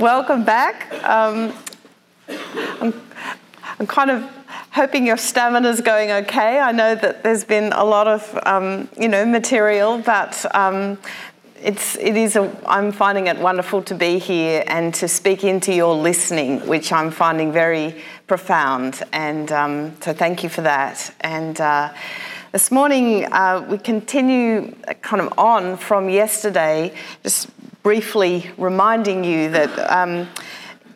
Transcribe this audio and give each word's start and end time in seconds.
welcome 0.00 0.44
back. 0.44 0.90
Um, 1.04 1.52
I'm, 2.80 2.94
I'm, 3.78 3.86
kind 3.86 4.10
of 4.10 4.22
hoping 4.70 5.06
your 5.06 5.18
stamina's 5.18 5.82
going 5.82 6.10
okay. 6.10 6.58
I 6.58 6.72
know 6.72 6.94
that 6.94 7.22
there's 7.22 7.44
been 7.44 7.74
a 7.74 7.84
lot 7.84 8.08
of, 8.08 8.38
um, 8.46 8.88
you 8.98 9.08
know, 9.08 9.26
material, 9.26 9.98
but 9.98 10.46
um, 10.56 10.96
it's, 11.62 11.98
it 11.98 12.16
is 12.16 12.36
a, 12.36 12.50
I'm 12.66 12.92
finding 12.92 13.26
it 13.26 13.36
wonderful 13.36 13.82
to 13.82 13.94
be 13.94 14.18
here 14.18 14.64
and 14.66 14.94
to 14.94 15.06
speak 15.06 15.44
into 15.44 15.74
your 15.74 15.94
listening, 15.94 16.66
which 16.66 16.92
I'm 16.92 17.10
finding 17.10 17.52
very 17.52 17.94
profound. 18.26 19.02
And 19.12 19.52
um, 19.52 20.00
so 20.00 20.14
thank 20.14 20.42
you 20.42 20.48
for 20.48 20.62
that. 20.62 21.14
And 21.20 21.60
uh, 21.60 21.92
this 22.52 22.70
morning 22.70 23.30
uh, 23.30 23.66
we 23.68 23.76
continue 23.76 24.74
kind 25.02 25.20
of 25.20 25.38
on 25.38 25.76
from 25.76 26.08
yesterday, 26.08 26.94
just 27.22 27.50
briefly 27.82 28.50
reminding 28.58 29.24
you 29.24 29.50
that 29.50 29.90
um, 29.90 30.28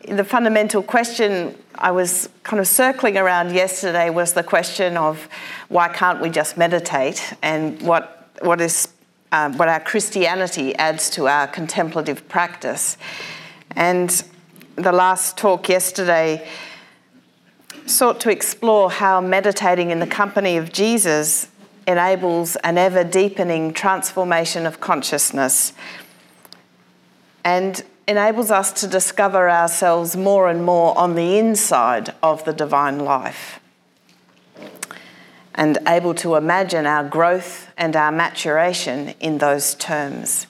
the 0.07 0.23
fundamental 0.23 0.83
question 0.83 1.55
I 1.75 1.91
was 1.91 2.29
kind 2.43 2.59
of 2.59 2.67
circling 2.67 3.17
around 3.17 3.53
yesterday 3.53 4.09
was 4.09 4.33
the 4.33 4.43
question 4.43 4.97
of 4.97 5.27
why 5.67 5.89
can't 5.89 6.21
we 6.21 6.29
just 6.29 6.57
meditate 6.57 7.33
and 7.41 7.81
what, 7.81 8.29
what 8.41 8.61
is 8.61 8.87
um, 9.31 9.57
what 9.57 9.67
our 9.67 9.79
Christianity 9.79 10.75
adds 10.75 11.09
to 11.11 11.27
our 11.27 11.47
contemplative 11.47 12.27
practice. 12.29 12.97
And 13.71 14.23
the 14.75 14.91
last 14.91 15.37
talk 15.37 15.67
yesterday 15.67 16.47
sought 17.85 18.21
to 18.21 18.31
explore 18.31 18.89
how 18.89 19.19
meditating 19.19 19.91
in 19.91 19.99
the 19.99 20.07
company 20.07 20.57
of 20.57 20.71
Jesus 20.71 21.49
enables 21.87 22.55
an 22.57 22.77
ever 22.77 23.03
deepening 23.03 23.73
transformation 23.73 24.65
of 24.65 24.79
consciousness 24.79 25.73
and 27.45 27.83
enables 28.07 28.51
us 28.51 28.73
to 28.73 28.87
discover 28.87 29.49
ourselves 29.49 30.17
more 30.17 30.49
and 30.49 30.65
more 30.65 30.97
on 30.97 31.15
the 31.15 31.37
inside 31.37 32.13
of 32.21 32.43
the 32.43 32.53
divine 32.53 32.99
life 32.99 33.59
and 35.53 35.77
able 35.87 36.13
to 36.13 36.35
imagine 36.35 36.85
our 36.85 37.03
growth 37.07 37.71
and 37.77 37.95
our 37.95 38.11
maturation 38.11 39.13
in 39.21 39.37
those 39.37 39.73
terms. 39.75 40.47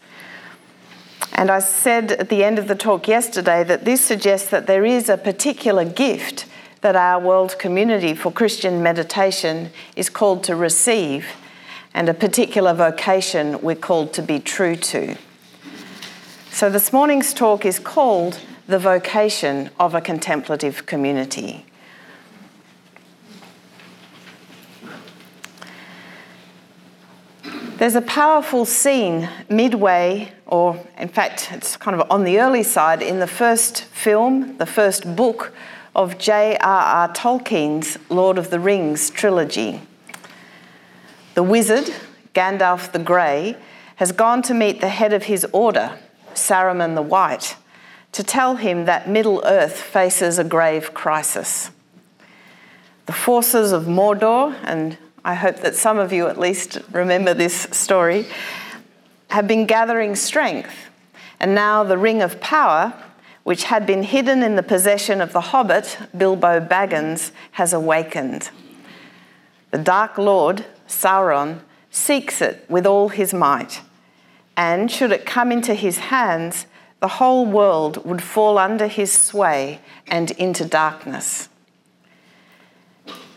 And 1.33 1.51
I 1.51 1.59
said 1.59 2.13
at 2.13 2.29
the 2.29 2.43
end 2.43 2.57
of 2.57 2.67
the 2.67 2.75
talk 2.75 3.07
yesterday 3.07 3.63
that 3.65 3.85
this 3.85 4.01
suggests 4.01 4.49
that 4.49 4.67
there 4.67 4.85
is 4.85 5.09
a 5.09 5.17
particular 5.17 5.85
gift 5.85 6.45
that 6.81 6.95
our 6.95 7.19
world 7.19 7.59
community 7.59 8.15
for 8.15 8.31
Christian 8.31 8.81
meditation 8.81 9.69
is 9.95 10.09
called 10.09 10.43
to 10.45 10.55
receive, 10.55 11.27
and 11.93 12.09
a 12.09 12.13
particular 12.13 12.73
vocation 12.73 13.61
we're 13.61 13.75
called 13.75 14.13
to 14.13 14.21
be 14.21 14.39
true 14.39 14.75
to. 14.75 15.15
So 16.55 16.69
this 16.69 16.93
morning's 16.93 17.33
talk 17.33 17.65
is 17.65 17.79
called 17.79 18.39
The 18.65 18.79
Vocation 18.79 19.71
of 19.77 19.93
a 19.93 19.99
Contemplative 19.99 20.85
Community. 20.85 21.65
There's 27.75 27.95
a 27.95 28.01
powerful 28.01 28.63
scene 28.63 29.29
midway, 29.49 30.31
or 30.45 30.81
in 30.97 31.09
fact, 31.09 31.49
it's 31.51 31.75
kind 31.75 31.99
of 31.99 32.09
on 32.09 32.23
the 32.23 32.39
early 32.39 32.63
side, 32.63 33.01
in 33.01 33.19
the 33.19 33.27
first 33.27 33.83
film, 33.83 34.55
the 34.55 34.65
first 34.65 35.13
book 35.13 35.53
of 35.93 36.17
J.R.R. 36.17 37.09
Tolkien's 37.09 37.97
Lord 38.07 38.37
of 38.37 38.49
the 38.49 38.61
Rings 38.61 39.09
trilogy. 39.09 39.81
The 41.33 41.43
wizard, 41.43 41.93
Gandalf 42.33 42.93
the 42.93 42.99
Grey, 42.99 43.57
has 43.97 44.13
gone 44.13 44.41
to 44.43 44.53
meet 44.53 44.79
the 44.79 44.87
head 44.87 45.11
of 45.11 45.23
his 45.23 45.45
order, 45.51 45.99
Saruman 46.35 46.95
the 46.95 47.01
White, 47.01 47.55
to 48.11 48.23
tell 48.23 48.55
him 48.55 48.85
that 48.85 49.09
Middle 49.09 49.41
Earth 49.45 49.75
faces 49.79 50.39
a 50.39 50.43
grave 50.43 50.93
crisis. 50.93 51.71
The 53.07 53.13
forces 53.13 53.71
of 53.71 53.83
Mordor, 53.83 54.55
and 54.63 54.97
I 55.23 55.33
hope 55.33 55.57
that 55.57 55.75
some 55.75 55.97
of 55.97 56.13
you 56.13 56.27
at 56.27 56.39
least 56.39 56.79
remember 56.91 57.33
this 57.33 57.67
story, 57.71 58.25
have 59.29 59.47
been 59.47 59.65
gathering 59.65 60.15
strength. 60.15 60.73
And 61.39 61.53
now 61.53 61.83
the 61.83 61.97
Ring 61.97 62.21
of 62.21 62.39
Power, 62.39 62.93
which 63.43 63.65
had 63.65 63.85
been 63.85 64.03
hidden 64.03 64.43
in 64.43 64.55
the 64.55 64.63
possession 64.63 65.19
of 65.19 65.33
the 65.33 65.41
hobbit 65.41 65.97
Bilbo 66.17 66.61
Baggins, 66.61 67.31
has 67.51 67.73
awakened. 67.73 68.49
The 69.71 69.77
Dark 69.77 70.17
Lord, 70.17 70.65
Sauron, 70.87 71.59
seeks 71.91 72.41
it 72.41 72.65
with 72.69 72.85
all 72.85 73.09
his 73.09 73.33
might 73.33 73.81
and 74.57 74.89
should 74.89 75.11
it 75.11 75.25
come 75.25 75.51
into 75.51 75.73
his 75.73 75.97
hands, 75.97 76.65
the 76.99 77.07
whole 77.07 77.45
world 77.45 78.05
would 78.05 78.23
fall 78.23 78.57
under 78.57 78.87
his 78.87 79.11
sway 79.11 79.79
and 80.07 80.31
into 80.31 80.65
darkness. 80.65 81.49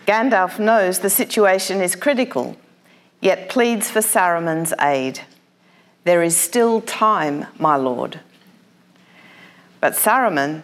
Gandalf 0.06 0.58
knows 0.58 1.00
the 1.00 1.10
situation 1.10 1.82
is 1.82 1.94
critical, 1.94 2.56
yet 3.20 3.48
pleads 3.48 3.90
for 3.90 4.00
Saruman's 4.00 4.72
aid. 4.80 5.20
There 6.04 6.22
is 6.22 6.36
still 6.36 6.80
time, 6.80 7.46
my 7.58 7.76
lord. 7.76 8.20
But 9.80 9.92
Saruman, 9.92 10.62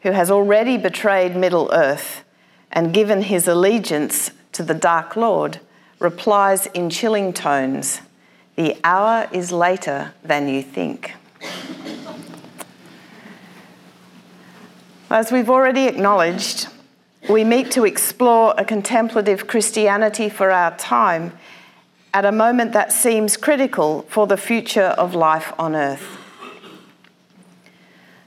who 0.00 0.12
has 0.12 0.30
already 0.30 0.78
betrayed 0.78 1.36
Middle 1.36 1.68
Earth 1.72 2.24
and 2.72 2.94
given 2.94 3.22
his 3.22 3.46
allegiance 3.46 4.30
to 4.52 4.62
the 4.62 4.74
Dark 4.74 5.14
Lord, 5.16 5.60
replies 5.98 6.66
in 6.68 6.88
chilling 6.88 7.32
tones 7.32 8.00
the 8.60 8.76
hour 8.84 9.26
is 9.32 9.50
later 9.50 10.12
than 10.22 10.46
you 10.46 10.62
think. 10.62 11.14
As 15.08 15.32
we've 15.32 15.48
already 15.48 15.86
acknowledged, 15.86 16.68
we 17.30 17.42
meet 17.42 17.70
to 17.70 17.86
explore 17.86 18.52
a 18.58 18.64
contemplative 18.66 19.46
Christianity 19.46 20.28
for 20.28 20.50
our 20.50 20.76
time 20.76 21.32
at 22.12 22.26
a 22.26 22.32
moment 22.32 22.74
that 22.74 22.92
seems 22.92 23.38
critical 23.38 24.02
for 24.10 24.26
the 24.26 24.36
future 24.36 24.92
of 24.98 25.14
life 25.14 25.54
on 25.58 25.74
Earth. 25.74 26.18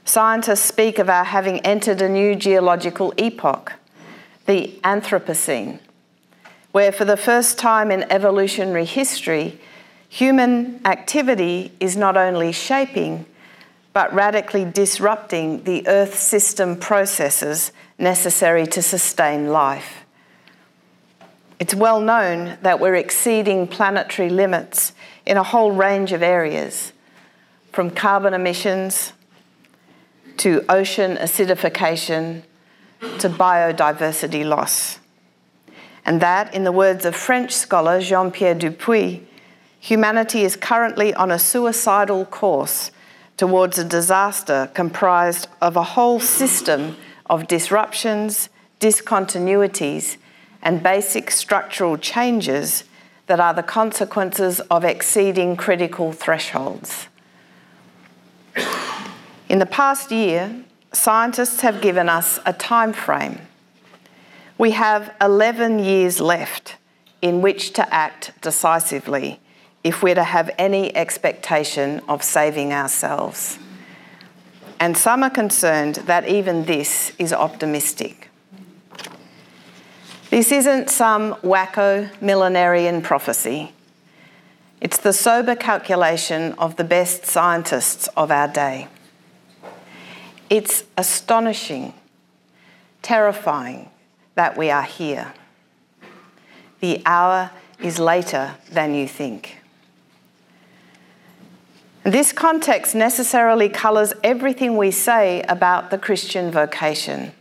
Scientists 0.03 0.61
speak 0.61 0.97
of 0.97 1.09
our 1.09 1.25
having 1.25 1.59
entered 1.59 2.01
a 2.01 2.09
new 2.09 2.33
geological 2.33 3.13
epoch, 3.17 3.73
the 4.47 4.79
Anthropocene, 4.83 5.77
where 6.71 6.91
for 6.91 7.05
the 7.05 7.17
first 7.17 7.59
time 7.59 7.91
in 7.91 8.11
evolutionary 8.11 8.85
history, 8.85 9.59
Human 10.13 10.79
activity 10.85 11.71
is 11.79 11.97
not 11.97 12.15
only 12.15 12.51
shaping, 12.51 13.25
but 13.93 14.13
radically 14.13 14.63
disrupting 14.63 15.63
the 15.63 15.87
Earth 15.87 16.19
system 16.19 16.77
processes 16.77 17.71
necessary 17.97 18.67
to 18.67 18.83
sustain 18.83 19.47
life. 19.47 20.05
It's 21.59 21.73
well 21.73 21.99
known 21.99 22.59
that 22.61 22.79
we're 22.79 22.93
exceeding 22.93 23.65
planetary 23.65 24.29
limits 24.29 24.93
in 25.25 25.37
a 25.37 25.41
whole 25.41 25.71
range 25.71 26.11
of 26.11 26.21
areas, 26.21 26.93
from 27.71 27.89
carbon 27.89 28.35
emissions 28.35 29.13
to 30.37 30.63
ocean 30.69 31.17
acidification 31.17 32.43
to 33.17 33.29
biodiversity 33.29 34.45
loss. 34.45 34.99
And 36.05 36.21
that, 36.21 36.53
in 36.53 36.65
the 36.65 36.71
words 36.71 37.03
of 37.03 37.15
French 37.15 37.51
scholar 37.51 37.99
Jean 37.99 38.29
Pierre 38.29 38.53
Dupuy, 38.53 39.23
humanity 39.83 40.45
is 40.45 40.55
currently 40.55 41.13
on 41.13 41.29
a 41.29 41.37
suicidal 41.37 42.23
course 42.23 42.89
towards 43.35 43.77
a 43.77 43.83
disaster 43.83 44.71
comprised 44.73 45.45
of 45.61 45.75
a 45.75 45.83
whole 45.83 46.21
system 46.21 46.95
of 47.29 47.49
disruptions, 47.49 48.47
discontinuities, 48.79 50.15
and 50.61 50.81
basic 50.81 51.29
structural 51.29 51.97
changes 51.97 52.85
that 53.27 53.41
are 53.41 53.53
the 53.53 53.61
consequences 53.61 54.61
of 54.71 54.85
exceeding 54.85 55.57
critical 55.57 56.13
thresholds. 56.13 57.09
In 59.49 59.59
the 59.59 59.65
past 59.65 60.13
year, 60.13 60.63
scientists 60.93 61.59
have 61.59 61.81
given 61.81 62.07
us 62.07 62.39
a 62.45 62.53
time 62.53 62.93
frame. 62.93 63.41
We 64.57 64.71
have 64.71 65.13
11 65.19 65.79
years 65.79 66.21
left 66.21 66.77
in 67.21 67.41
which 67.41 67.73
to 67.73 67.93
act 67.93 68.31
decisively 68.41 69.41
if 69.83 70.01
we're 70.01 70.15
to 70.15 70.23
have 70.23 70.49
any 70.57 70.95
expectation 70.95 72.01
of 72.07 72.23
saving 72.23 72.71
ourselves. 72.71 73.59
And 74.79 74.97
some 74.97 75.23
are 75.23 75.29
concerned 75.29 75.95
that 76.07 76.27
even 76.27 76.65
this 76.65 77.13
is 77.17 77.33
optimistic. 77.33 78.29
This 80.29 80.51
isn't 80.51 80.89
some 80.89 81.35
wacko 81.35 82.09
millenarian 82.19 83.03
prophecy. 83.03 83.71
It's 84.81 84.97
the 84.97 85.13
sober 85.13 85.55
calculation 85.55 86.53
of 86.53 86.75
the 86.75 86.83
best 86.83 87.25
scientists 87.25 88.07
of 88.17 88.31
our 88.31 88.47
day. 88.47 88.87
It's 90.49 90.83
astonishing, 90.97 91.93
terrifying 93.01 93.89
that 94.35 94.57
we 94.57 94.69
are 94.69 94.83
here. 94.83 95.33
The 96.79 97.01
hour 97.05 97.51
is 97.79 97.99
later 97.99 98.55
than 98.71 98.93
you 98.93 99.07
think. 99.07 99.62
This 102.03 102.33
context 102.33 102.93
necessarily 102.95 103.69
colours 103.69 104.11
everything 104.25 104.75
we 104.75 104.91
say 104.91 105.41
about 105.47 105.89
the 105.89 105.97
Christian 105.97 106.51
vocation. 106.51 107.31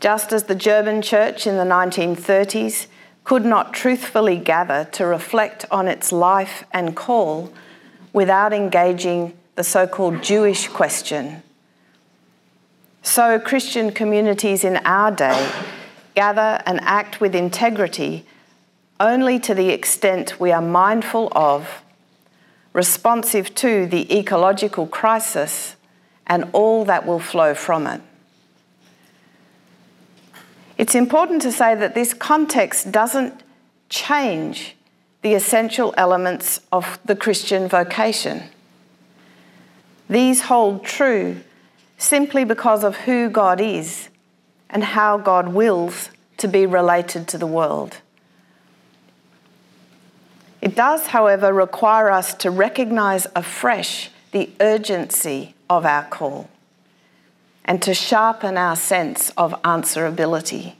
Just 0.00 0.34
as 0.34 0.44
the 0.44 0.54
German 0.54 1.00
church 1.00 1.46
in 1.46 1.56
the 1.56 1.64
1930s 1.64 2.88
could 3.24 3.42
not 3.42 3.72
truthfully 3.72 4.36
gather 4.36 4.86
to 4.92 5.06
reflect 5.06 5.64
on 5.70 5.88
its 5.88 6.12
life 6.12 6.64
and 6.72 6.94
call 6.94 7.50
without 8.12 8.52
engaging 8.52 9.32
the 9.54 9.64
so 9.64 9.86
called 9.86 10.22
Jewish 10.22 10.68
question. 10.68 11.42
So, 13.02 13.38
Christian 13.38 13.92
communities 13.92 14.62
in 14.62 14.76
our 14.84 15.10
day 15.10 15.50
gather 16.14 16.62
and 16.66 16.80
act 16.82 17.18
with 17.18 17.34
integrity 17.34 18.26
only 19.00 19.38
to 19.38 19.54
the 19.54 19.70
extent 19.70 20.38
we 20.38 20.52
are 20.52 20.62
mindful 20.62 21.32
of, 21.32 21.83
responsive 22.74 23.54
to 23.54 23.86
the 23.86 24.18
ecological 24.18 24.86
crisis 24.86 25.76
and 26.26 26.44
all 26.52 26.84
that 26.84 27.06
will 27.06 27.20
flow 27.20 27.54
from 27.54 27.86
it. 27.86 28.02
It's 30.76 30.94
important 30.94 31.40
to 31.42 31.52
say 31.52 31.74
that 31.74 31.94
this 31.94 32.12
context 32.12 32.92
doesn't 32.92 33.42
change 33.88 34.76
the 35.22 35.34
essential 35.34 35.94
elements 35.96 36.60
of 36.72 36.98
the 37.04 37.16
Christian 37.16 37.68
vocation. 37.68 38.42
These 40.10 40.42
hold 40.42 40.84
true 40.84 41.40
simply 41.96 42.44
because 42.44 42.84
of 42.84 42.96
who 42.96 43.30
God 43.30 43.60
is 43.60 44.08
and 44.68 44.82
how 44.82 45.16
God 45.16 45.48
wills 45.48 46.10
to 46.38 46.48
be 46.48 46.66
related 46.66 47.28
to 47.28 47.38
the 47.38 47.46
world. 47.46 47.98
It 50.64 50.74
does, 50.74 51.08
however, 51.08 51.52
require 51.52 52.10
us 52.10 52.32
to 52.36 52.50
recognise 52.50 53.26
afresh 53.36 54.10
the 54.32 54.48
urgency 54.60 55.54
of 55.68 55.84
our 55.84 56.04
call 56.04 56.48
and 57.66 57.82
to 57.82 57.92
sharpen 57.92 58.56
our 58.56 58.74
sense 58.74 59.28
of 59.36 59.52
answerability. 59.60 60.72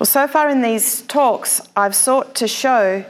Well, 0.00 0.06
so 0.06 0.26
far 0.26 0.48
in 0.48 0.62
these 0.62 1.02
talks, 1.02 1.60
I've 1.76 1.94
sought 1.94 2.34
to 2.34 2.48
show 2.48 3.04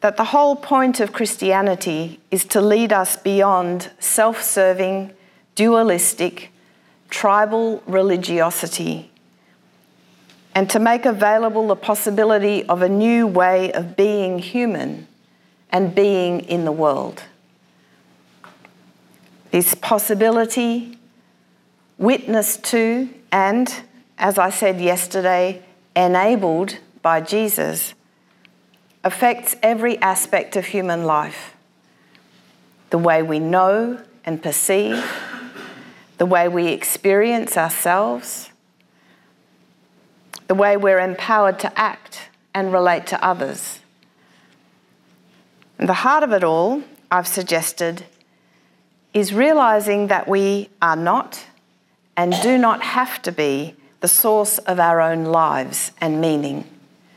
that 0.00 0.16
the 0.16 0.24
whole 0.24 0.56
point 0.56 0.98
of 0.98 1.12
Christianity 1.12 2.18
is 2.32 2.44
to 2.46 2.60
lead 2.60 2.92
us 2.92 3.16
beyond 3.16 3.92
self 4.00 4.42
serving, 4.42 5.12
dualistic, 5.54 6.50
tribal 7.08 7.84
religiosity 7.86 9.09
and 10.54 10.68
to 10.70 10.78
make 10.78 11.06
available 11.06 11.68
the 11.68 11.76
possibility 11.76 12.64
of 12.64 12.82
a 12.82 12.88
new 12.88 13.26
way 13.26 13.72
of 13.72 13.96
being 13.96 14.38
human 14.38 15.06
and 15.70 15.94
being 15.94 16.40
in 16.40 16.64
the 16.64 16.72
world. 16.72 17.22
This 19.50 19.74
possibility, 19.74 20.98
witnessed 21.98 22.64
to, 22.64 23.08
and, 23.32 23.82
as 24.18 24.38
I 24.38 24.50
said 24.50 24.80
yesterday, 24.80 25.62
enabled 25.94 26.78
by 27.02 27.20
Jesus, 27.20 27.94
affects 29.02 29.56
every 29.62 29.98
aspect 29.98 30.56
of 30.56 30.66
human 30.66 31.04
life 31.04 31.54
the 32.90 32.98
way 32.98 33.22
we 33.22 33.38
know 33.38 34.02
and 34.24 34.42
perceive, 34.42 35.04
the 36.18 36.26
way 36.26 36.48
we 36.48 36.68
experience 36.68 37.56
ourselves, 37.56 38.49
the 40.50 40.54
way 40.56 40.76
we're 40.76 40.98
empowered 40.98 41.60
to 41.60 41.78
act 41.78 42.22
and 42.52 42.72
relate 42.72 43.06
to 43.06 43.24
others. 43.24 43.78
And 45.78 45.88
the 45.88 46.02
heart 46.02 46.24
of 46.24 46.32
it 46.32 46.42
all, 46.42 46.82
I've 47.08 47.28
suggested, 47.28 48.04
is 49.14 49.32
realizing 49.32 50.08
that 50.08 50.26
we 50.26 50.68
are 50.82 50.96
not 50.96 51.46
and 52.16 52.34
do 52.42 52.58
not 52.58 52.82
have 52.82 53.22
to 53.22 53.30
be 53.30 53.76
the 54.00 54.08
source 54.08 54.58
of 54.58 54.80
our 54.80 55.00
own 55.00 55.26
lives 55.26 55.92
and 56.00 56.20
meaning. 56.20 56.64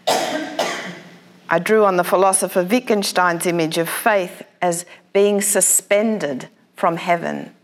I 0.08 1.58
drew 1.60 1.86
on 1.86 1.98
the 1.98 2.04
philosopher 2.04 2.62
Wittgenstein's 2.62 3.48
image 3.48 3.80
of 3.80 3.90
faith 3.90 4.44
as 4.62 4.86
being 5.12 5.42
suspended 5.42 6.50
from 6.76 6.98
heaven 6.98 7.56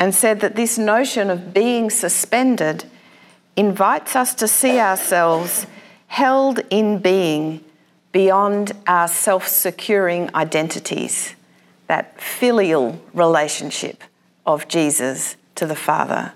and 0.00 0.14
said 0.14 0.40
that 0.40 0.56
this 0.56 0.78
notion 0.78 1.28
of 1.28 1.52
being 1.52 1.90
suspended 1.90 2.86
invites 3.56 4.16
us 4.16 4.34
to 4.34 4.48
see 4.48 4.78
ourselves 4.78 5.66
held 6.08 6.60
in 6.70 6.98
being 6.98 7.64
beyond 8.12 8.72
our 8.86 9.08
self 9.08 9.48
securing 9.48 10.34
identities 10.34 11.34
that 11.86 12.20
filial 12.20 13.00
relationship 13.12 14.02
of 14.46 14.68
Jesus 14.68 15.36
to 15.54 15.66
the 15.66 15.76
Father. 15.76 16.32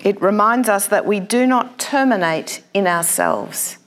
It 0.00 0.20
reminds 0.22 0.68
us 0.68 0.86
that 0.86 1.06
we 1.06 1.20
do 1.20 1.46
not 1.46 1.78
terminate 1.78 2.62
in 2.72 2.86
ourselves. 2.86 3.78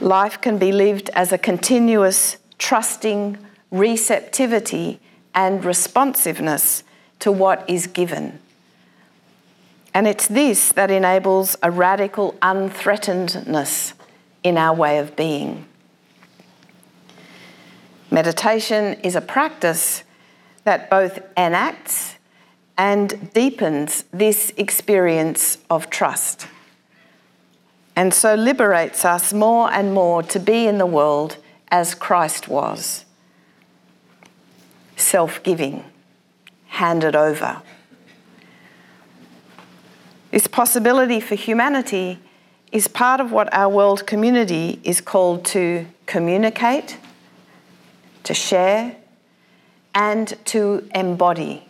Life 0.00 0.40
can 0.40 0.58
be 0.58 0.72
lived 0.72 1.10
as 1.10 1.32
a 1.32 1.38
continuous 1.38 2.36
trusting 2.58 3.38
receptivity 3.70 5.00
and 5.34 5.64
responsiveness 5.64 6.82
to 7.20 7.30
what 7.30 7.68
is 7.68 7.86
given. 7.86 8.38
And 9.96 10.06
it's 10.06 10.26
this 10.26 10.72
that 10.72 10.90
enables 10.90 11.56
a 11.62 11.70
radical 11.70 12.34
unthreatenedness 12.42 13.94
in 14.42 14.58
our 14.58 14.74
way 14.74 14.98
of 14.98 15.16
being. 15.16 15.64
Meditation 18.10 19.00
is 19.00 19.16
a 19.16 19.22
practice 19.22 20.04
that 20.64 20.90
both 20.90 21.20
enacts 21.34 22.16
and 22.76 23.32
deepens 23.32 24.04
this 24.12 24.52
experience 24.58 25.56
of 25.70 25.88
trust, 25.88 26.46
and 27.96 28.12
so 28.12 28.34
liberates 28.34 29.02
us 29.02 29.32
more 29.32 29.72
and 29.72 29.94
more 29.94 30.22
to 30.24 30.38
be 30.38 30.66
in 30.66 30.76
the 30.76 30.84
world 30.84 31.38
as 31.68 31.94
Christ 31.94 32.48
was 32.48 33.06
self 34.94 35.42
giving, 35.42 35.86
handed 36.66 37.16
over. 37.16 37.62
This 40.36 40.46
possibility 40.46 41.18
for 41.18 41.34
humanity 41.34 42.18
is 42.70 42.88
part 42.88 43.22
of 43.22 43.32
what 43.32 43.48
our 43.54 43.70
world 43.70 44.06
community 44.06 44.78
is 44.84 45.00
called 45.00 45.46
to 45.46 45.86
communicate 46.04 46.98
to 48.24 48.34
share, 48.34 48.96
and 49.94 50.36
to 50.44 50.86
embody. 50.94 51.66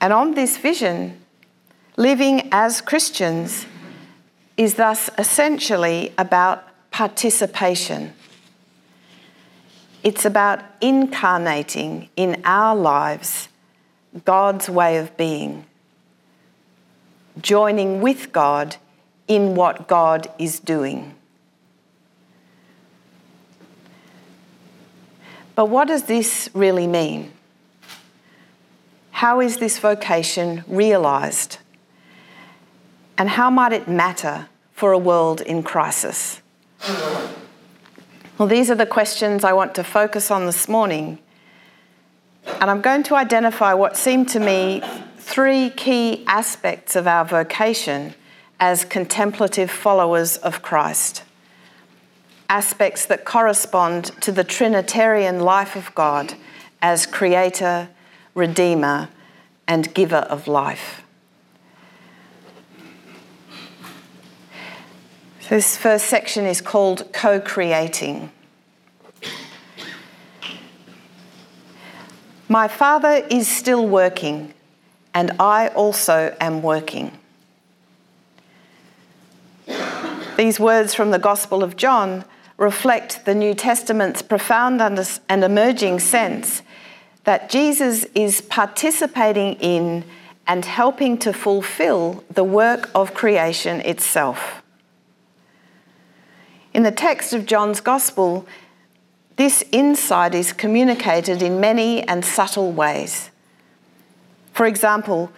And 0.00 0.12
on 0.12 0.34
this 0.34 0.56
vision, 0.56 1.20
living 1.96 2.48
as 2.50 2.80
Christians 2.80 3.66
is 4.56 4.74
thus 4.74 5.10
essentially 5.16 6.12
about 6.18 6.64
participation. 6.90 8.14
It's 10.02 10.24
about 10.24 10.64
incarnating 10.80 12.08
in 12.16 12.42
our 12.44 12.74
lives 12.74 13.49
God's 14.24 14.68
way 14.68 14.96
of 14.96 15.16
being, 15.16 15.66
joining 17.40 18.00
with 18.00 18.32
God 18.32 18.76
in 19.28 19.54
what 19.54 19.86
God 19.86 20.28
is 20.38 20.58
doing. 20.58 21.14
But 25.54 25.66
what 25.66 25.88
does 25.88 26.04
this 26.04 26.48
really 26.54 26.86
mean? 26.86 27.32
How 29.12 29.40
is 29.40 29.58
this 29.58 29.78
vocation 29.78 30.64
realised? 30.66 31.58
And 33.18 33.28
how 33.28 33.50
might 33.50 33.72
it 33.72 33.86
matter 33.86 34.48
for 34.72 34.92
a 34.92 34.98
world 34.98 35.42
in 35.42 35.62
crisis? 35.62 36.40
Well, 38.38 38.48
these 38.48 38.70
are 38.70 38.74
the 38.74 38.86
questions 38.86 39.44
I 39.44 39.52
want 39.52 39.74
to 39.74 39.84
focus 39.84 40.30
on 40.30 40.46
this 40.46 40.66
morning. 40.66 41.18
And 42.44 42.70
I'm 42.70 42.80
going 42.80 43.02
to 43.04 43.14
identify 43.14 43.74
what 43.74 43.96
seem 43.96 44.26
to 44.26 44.40
me 44.40 44.82
three 45.18 45.70
key 45.70 46.24
aspects 46.26 46.96
of 46.96 47.06
our 47.06 47.24
vocation 47.24 48.14
as 48.58 48.84
contemplative 48.84 49.70
followers 49.70 50.36
of 50.38 50.62
Christ 50.62 51.24
aspects 52.50 53.06
that 53.06 53.24
correspond 53.24 54.06
to 54.20 54.32
the 54.32 54.42
Trinitarian 54.42 55.38
life 55.38 55.76
of 55.76 55.94
God 55.94 56.34
as 56.82 57.06
Creator, 57.06 57.88
Redeemer, 58.34 59.08
and 59.68 59.94
Giver 59.94 60.16
of 60.16 60.48
life. 60.48 61.02
This 65.48 65.76
first 65.76 66.06
section 66.06 66.44
is 66.44 66.60
called 66.60 67.12
Co 67.12 67.40
Creating. 67.40 68.30
My 72.50 72.66
Father 72.66 73.24
is 73.30 73.46
still 73.46 73.86
working, 73.86 74.52
and 75.14 75.30
I 75.38 75.68
also 75.68 76.34
am 76.40 76.62
working. 76.62 77.12
These 80.36 80.58
words 80.58 80.92
from 80.92 81.12
the 81.12 81.20
Gospel 81.20 81.62
of 81.62 81.76
John 81.76 82.24
reflect 82.56 83.24
the 83.24 83.36
New 83.36 83.54
Testament's 83.54 84.20
profound 84.20 84.82
and 84.82 85.44
emerging 85.44 86.00
sense 86.00 86.62
that 87.22 87.50
Jesus 87.50 88.04
is 88.16 88.40
participating 88.40 89.52
in 89.60 90.02
and 90.44 90.64
helping 90.64 91.18
to 91.18 91.32
fulfill 91.32 92.24
the 92.28 92.42
work 92.42 92.90
of 92.96 93.14
creation 93.14 93.80
itself. 93.82 94.60
In 96.74 96.82
the 96.82 96.90
text 96.90 97.32
of 97.32 97.46
John's 97.46 97.80
Gospel, 97.80 98.44
this 99.40 99.64
insight 99.72 100.34
is 100.34 100.52
communicated 100.52 101.40
in 101.40 101.58
many 101.58 102.06
and 102.06 102.22
subtle 102.22 102.72
ways. 102.72 103.30
For 104.52 104.66
example, 104.66 105.32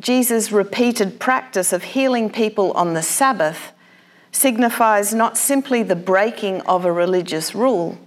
Jesus' 0.00 0.52
repeated 0.52 1.18
practice 1.18 1.72
of 1.72 1.82
healing 1.82 2.30
people 2.30 2.70
on 2.74 2.94
the 2.94 3.02
Sabbath 3.02 3.72
signifies 4.30 5.12
not 5.12 5.36
simply 5.36 5.82
the 5.82 5.96
breaking 5.96 6.60
of 6.60 6.84
a 6.84 6.92
religious 6.92 7.52
rule, 7.52 7.98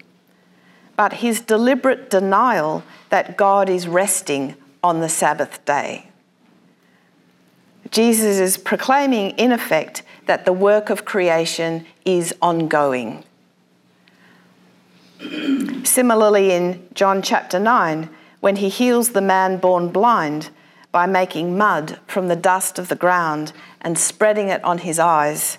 but 0.96 1.12
his 1.12 1.42
deliberate 1.42 2.10
denial 2.10 2.82
that 3.10 3.36
God 3.36 3.68
is 3.68 3.86
resting 3.86 4.56
on 4.82 5.02
the 5.02 5.10
Sabbath 5.10 5.66
day. 5.66 6.08
Jesus 7.92 8.40
is 8.40 8.56
proclaiming, 8.56 9.32
in 9.32 9.52
effect, 9.52 10.04
that 10.26 10.46
the 10.46 10.54
work 10.54 10.90
of 10.90 11.04
creation 11.04 11.86
is 12.06 12.34
ongoing. 12.42 13.26
Similarly, 15.84 16.52
in 16.52 16.88
John 16.94 17.22
chapter 17.22 17.60
9, 17.60 18.10
when 18.40 18.58
he 18.58 18.70
heals 18.70 19.10
the 19.10 19.22
man 19.22 19.58
born 19.58 19.90
blind 19.90 20.50
by 20.92 21.06
making 21.06 21.58
mud 21.58 22.00
from 22.08 22.28
the 22.28 22.36
dust 22.36 22.78
of 22.78 22.90
the 22.90 22.96
ground 22.96 23.54
and 23.82 23.98
spreading 23.98 24.50
it 24.50 24.64
on 24.64 24.80
his 24.80 25.00
eyes, 25.00 25.58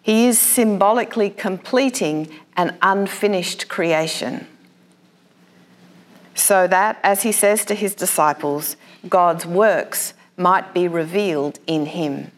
he 0.00 0.26
is 0.26 0.38
symbolically 0.38 1.28
completing 1.28 2.28
an 2.56 2.76
unfinished 2.82 3.68
creation. 3.68 4.46
So 6.34 6.66
that, 6.66 6.98
as 7.02 7.24
he 7.24 7.32
says 7.32 7.64
to 7.66 7.74
his 7.74 7.94
disciples, 7.94 8.76
God's 9.08 9.44
works 9.44 10.14
might 10.36 10.72
be 10.72 10.88
revealed 10.88 11.58
in 11.66 11.86
him. 11.86 12.30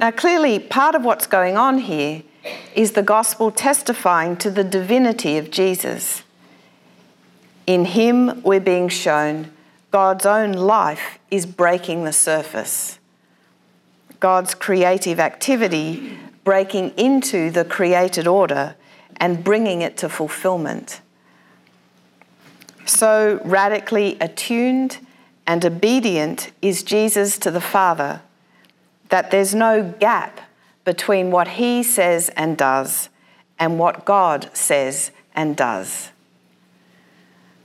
Now, 0.00 0.10
clearly, 0.10 0.58
part 0.58 0.94
of 0.94 1.04
what's 1.04 1.26
going 1.26 1.56
on 1.56 1.78
here 1.78 2.22
is 2.74 2.92
the 2.92 3.02
gospel 3.02 3.50
testifying 3.50 4.36
to 4.36 4.50
the 4.50 4.64
divinity 4.64 5.36
of 5.36 5.50
Jesus. 5.50 6.22
In 7.66 7.84
him, 7.84 8.42
we're 8.42 8.60
being 8.60 8.88
shown 8.88 9.50
God's 9.90 10.26
own 10.26 10.52
life 10.52 11.18
is 11.30 11.46
breaking 11.46 12.04
the 12.04 12.12
surface. 12.12 12.98
God's 14.20 14.54
creative 14.54 15.18
activity 15.18 16.18
breaking 16.44 16.90
into 16.90 17.50
the 17.50 17.64
created 17.64 18.26
order 18.26 18.74
and 19.16 19.44
bringing 19.44 19.82
it 19.82 19.96
to 19.98 20.08
fulfillment. 20.08 21.00
So 22.86 23.40
radically 23.44 24.16
attuned 24.20 24.98
and 25.46 25.64
obedient 25.64 26.50
is 26.62 26.82
Jesus 26.82 27.38
to 27.38 27.50
the 27.50 27.60
Father 27.60 28.22
that 29.08 29.30
there's 29.30 29.54
no 29.54 29.94
gap 29.98 30.40
between 30.88 31.30
what 31.30 31.48
he 31.48 31.82
says 31.82 32.30
and 32.30 32.56
does 32.56 33.10
and 33.58 33.78
what 33.78 34.06
God 34.06 34.48
says 34.54 35.10
and 35.34 35.54
does. 35.54 36.12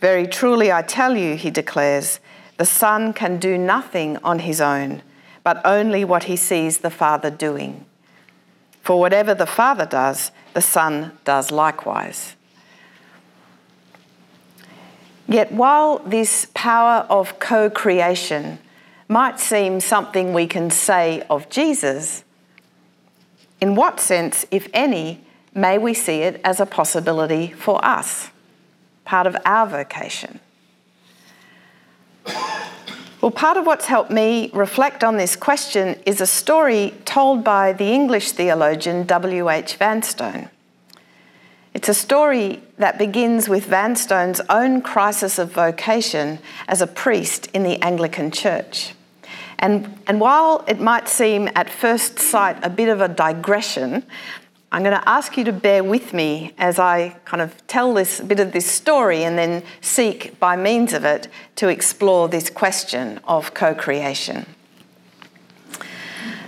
Very 0.01 0.27
truly, 0.27 0.73
I 0.73 0.81
tell 0.81 1.15
you, 1.15 1.37
he 1.37 1.49
declares, 1.49 2.19
the 2.57 2.65
Son 2.65 3.13
can 3.13 3.37
do 3.39 3.57
nothing 3.57 4.17
on 4.25 4.39
his 4.39 4.59
own 4.59 5.01
but 5.41 5.61
only 5.65 6.03
what 6.03 6.25
he 6.25 6.35
sees 6.35 6.79
the 6.79 6.89
Father 6.89 7.29
doing. 7.29 7.85
For 8.81 8.99
whatever 8.99 9.33
the 9.33 9.45
Father 9.45 9.85
does, 9.85 10.31
the 10.53 10.61
Son 10.61 11.17
does 11.23 11.49
likewise. 11.49 12.35
Yet, 15.29 15.49
while 15.53 15.99
this 15.99 16.47
power 16.53 17.05
of 17.09 17.39
co 17.39 17.69
creation 17.69 18.59
might 19.07 19.39
seem 19.39 19.79
something 19.79 20.33
we 20.33 20.45
can 20.47 20.69
say 20.69 21.23
of 21.29 21.49
Jesus, 21.49 22.25
in 23.63 23.75
what 23.75 23.97
sense, 23.97 24.45
if 24.51 24.67
any, 24.73 25.23
may 25.55 25.77
we 25.77 25.93
see 25.93 26.19
it 26.19 26.41
as 26.43 26.59
a 26.59 26.65
possibility 26.65 27.47
for 27.53 27.79
us, 27.85 28.29
part 29.05 29.25
of 29.25 29.37
our 29.45 29.65
vocation? 29.65 30.41
Well, 33.21 33.31
part 33.31 33.55
of 33.55 33.65
what's 33.65 33.85
helped 33.85 34.11
me 34.11 34.51
reflect 34.53 35.01
on 35.01 35.15
this 35.15 35.37
question 35.37 35.97
is 36.05 36.19
a 36.19 36.27
story 36.27 36.93
told 37.05 37.45
by 37.45 37.71
the 37.71 37.85
English 37.85 38.33
theologian 38.33 39.05
W.H. 39.05 39.77
Vanstone. 39.77 40.49
It's 41.73 41.87
a 41.87 41.93
story 41.93 42.61
that 42.79 42.97
begins 42.97 43.47
with 43.47 43.65
Vanstone's 43.65 44.41
own 44.49 44.81
crisis 44.81 45.39
of 45.39 45.53
vocation 45.53 46.39
as 46.67 46.81
a 46.81 46.87
priest 47.01 47.47
in 47.53 47.63
the 47.63 47.81
Anglican 47.81 48.29
Church. 48.29 48.93
And, 49.59 49.97
and 50.07 50.19
while 50.19 50.63
it 50.67 50.79
might 50.79 51.07
seem 51.07 51.49
at 51.55 51.69
first 51.69 52.19
sight 52.19 52.57
a 52.63 52.69
bit 52.69 52.89
of 52.89 53.01
a 53.01 53.07
digression, 53.07 54.03
I'm 54.73 54.81
going 54.81 54.99
to 54.99 55.07
ask 55.07 55.37
you 55.37 55.43
to 55.43 55.53
bear 55.53 55.83
with 55.83 56.13
me 56.13 56.53
as 56.57 56.79
I 56.79 57.09
kind 57.25 57.41
of 57.41 57.67
tell 57.67 57.93
this 57.93 58.19
bit 58.19 58.39
of 58.39 58.53
this 58.53 58.65
story 58.65 59.23
and 59.23 59.37
then 59.37 59.61
seek, 59.81 60.39
by 60.39 60.55
means 60.55 60.93
of 60.93 61.05
it, 61.05 61.27
to 61.57 61.67
explore 61.67 62.27
this 62.27 62.49
question 62.49 63.19
of 63.25 63.53
co 63.53 63.75
creation. 63.75 64.47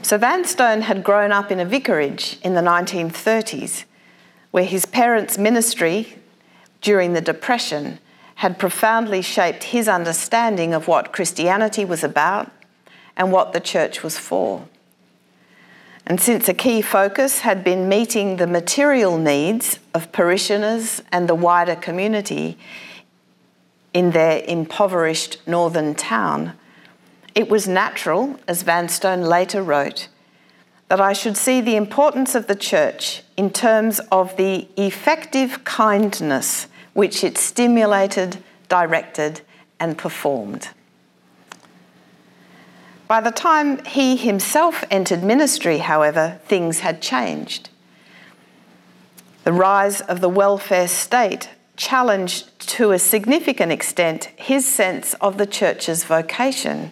So, 0.01 0.17
Vanstone 0.17 0.81
had 0.81 1.03
grown 1.03 1.31
up 1.31 1.51
in 1.51 1.59
a 1.59 1.65
vicarage 1.65 2.39
in 2.43 2.55
the 2.55 2.61
1930s 2.61 3.85
where 4.49 4.63
his 4.63 4.87
parents' 4.87 5.37
ministry 5.37 6.17
during 6.81 7.13
the 7.13 7.21
Depression 7.21 7.99
had 8.35 8.57
profoundly 8.57 9.21
shaped 9.21 9.65
his 9.65 9.87
understanding 9.87 10.73
of 10.73 10.87
what 10.87 11.13
Christianity 11.13 11.85
was 11.85 12.03
about 12.03 12.51
and 13.17 13.31
what 13.31 13.53
the 13.53 13.59
church 13.59 14.03
was 14.03 14.17
for. 14.17 14.67
And 16.07 16.21
since 16.21 16.47
a 16.47 16.53
key 16.53 16.81
focus 16.81 17.39
had 17.39 17.63
been 17.63 17.89
meeting 17.89 18.37
the 18.37 18.47
material 18.47 19.17
needs 19.17 19.79
of 19.93 20.11
parishioners 20.11 21.01
and 21.11 21.27
the 21.27 21.35
wider 21.35 21.75
community 21.75 22.57
in 23.93 24.11
their 24.11 24.43
impoverished 24.45 25.39
northern 25.47 25.95
town, 25.95 26.53
it 27.33 27.49
was 27.49 27.67
natural, 27.67 28.39
as 28.47 28.61
Vanstone 28.61 29.23
later 29.23 29.63
wrote, 29.63 30.07
that 30.87 31.01
I 31.01 31.13
should 31.13 31.35
see 31.35 31.59
the 31.59 31.75
importance 31.75 32.35
of 32.35 32.47
the 32.47 32.55
church 32.55 33.23
in 33.35 33.49
terms 33.49 33.99
of 34.11 34.37
the 34.37 34.67
effective 34.77 35.63
kindness 35.63 36.67
which 36.93 37.23
it 37.23 37.37
stimulated, 37.37 38.37
directed, 38.69 39.41
and 39.79 39.97
performed. 39.97 40.69
By 43.07 43.21
the 43.21 43.31
time 43.31 43.83
he 43.85 44.15
himself 44.15 44.83
entered 44.89 45.23
ministry, 45.23 45.77
however, 45.77 46.39
things 46.45 46.79
had 46.79 47.01
changed. 47.01 47.69
The 49.43 49.53
rise 49.53 50.01
of 50.01 50.21
the 50.21 50.29
welfare 50.29 50.87
state 50.87 51.49
challenged 51.77 52.67
to 52.69 52.91
a 52.91 52.99
significant 52.99 53.71
extent 53.71 54.31
his 54.35 54.65
sense 54.65 55.13
of 55.15 55.37
the 55.37 55.45
church's 55.45 56.03
vocation. 56.03 56.91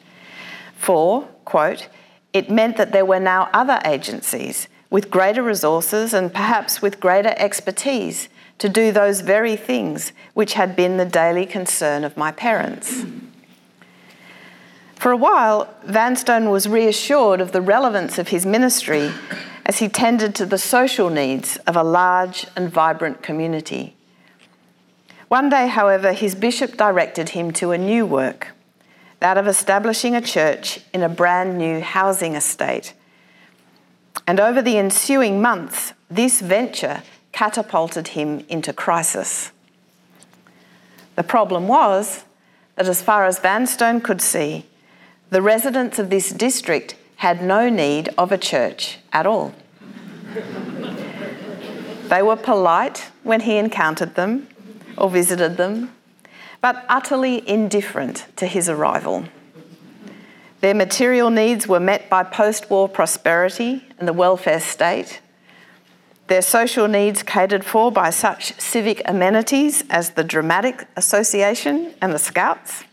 For, 0.75 1.24
quote, 1.46 1.88
it 2.32 2.50
meant 2.50 2.77
that 2.77 2.91
there 2.91 3.05
were 3.05 3.20
now 3.20 3.50
other 3.53 3.79
agencies 3.84 4.67
with 4.91 5.10
greater 5.10 5.41
resources 5.41 6.13
and 6.13 6.32
perhaps 6.32 6.79
with 6.79 7.00
greater 7.00 7.34
expertise 7.38 8.29
to 8.60 8.70
do 8.70 8.91
those 8.91 9.22
very 9.22 9.55
things 9.55 10.13
which 10.36 10.53
had 10.53 10.75
been 10.75 10.98
the 10.98 11.05
daily 11.05 11.48
concern 11.48 12.03
of 12.03 12.15
my 12.17 12.32
parents. 12.32 13.03
For 15.03 15.12
a 15.12 15.17
while, 15.17 15.67
Vanstone 15.83 16.50
was 16.50 16.69
reassured 16.69 17.41
of 17.41 17.51
the 17.51 17.60
relevance 17.60 18.17
of 18.17 18.29
his 18.29 18.45
ministry 18.45 19.12
as 19.65 19.79
he 19.79 19.89
tended 19.89 20.33
to 20.36 20.45
the 20.45 20.57
social 20.57 21.10
needs 21.10 21.57
of 21.67 21.75
a 21.75 21.83
large 21.83 22.48
and 22.55 22.72
vibrant 22.72 23.22
community. 23.22 23.98
One 25.27 25.50
day, 25.50 25.67
however, 25.67 26.13
his 26.13 26.36
bishop 26.36 26.77
directed 26.77 27.27
him 27.27 27.51
to 27.51 27.72
a 27.72 27.77
new 27.77 28.05
work 28.05 28.51
that 29.19 29.38
of 29.38 29.45
establishing 29.45 30.15
a 30.15 30.22
church 30.22 30.79
in 30.93 31.03
a 31.03 31.10
brand 31.10 31.57
new 31.57 31.81
housing 31.81 32.33
estate. 32.33 32.93
And 34.25 34.39
over 34.39 34.62
the 34.62 34.77
ensuing 34.77 35.41
months, 35.41 35.91
this 36.10 36.39
venture 36.39 37.03
catapulted 37.33 38.07
him 38.07 38.45
into 38.48 38.72
crisis. 38.72 39.51
The 41.17 41.24
problem 41.24 41.67
was 41.67 42.24
that, 42.77 42.88
as 42.88 43.01
far 43.01 43.25
as 43.25 43.39
Vanstone 43.39 44.00
could 44.00 44.22
see, 44.22 44.65
the 45.33 45.41
residents 45.41 45.97
of 45.97 46.11
this 46.11 46.29
district 46.29 46.95
had 47.15 47.41
no 47.41 47.67
need 47.67 48.07
of 48.19 48.31
a 48.31 48.37
church 48.37 48.99
at 49.11 49.25
all. 49.25 49.51
they 52.03 52.21
were 52.21 52.35
polite 52.35 53.09
when 53.23 53.41
he 53.41 53.57
encountered 53.57 54.13
them 54.13 54.47
or 54.95 55.09
visited 55.09 55.57
them, 55.57 55.91
but 56.61 56.85
utterly 56.87 57.41
indifferent 57.49 58.27
to 58.35 58.45
his 58.45 58.69
arrival. 58.69 59.25
Their 60.61 60.75
material 60.75 61.31
needs 61.31 61.67
were 61.67 61.79
met 61.79 62.11
by 62.11 62.23
post 62.23 62.69
war 62.69 62.87
prosperity 62.87 63.83
and 63.97 64.07
the 64.07 64.13
welfare 64.13 64.59
state. 64.59 65.19
Their 66.27 66.43
social 66.43 66.87
needs 66.87 67.23
catered 67.23 67.65
for 67.65 67.91
by 67.91 68.11
such 68.11 68.53
civic 68.61 69.01
amenities 69.05 69.83
as 69.89 70.11
the 70.11 70.23
Dramatic 70.23 70.87
Association 70.95 71.95
and 72.03 72.13
the 72.13 72.19
Scouts. 72.19 72.83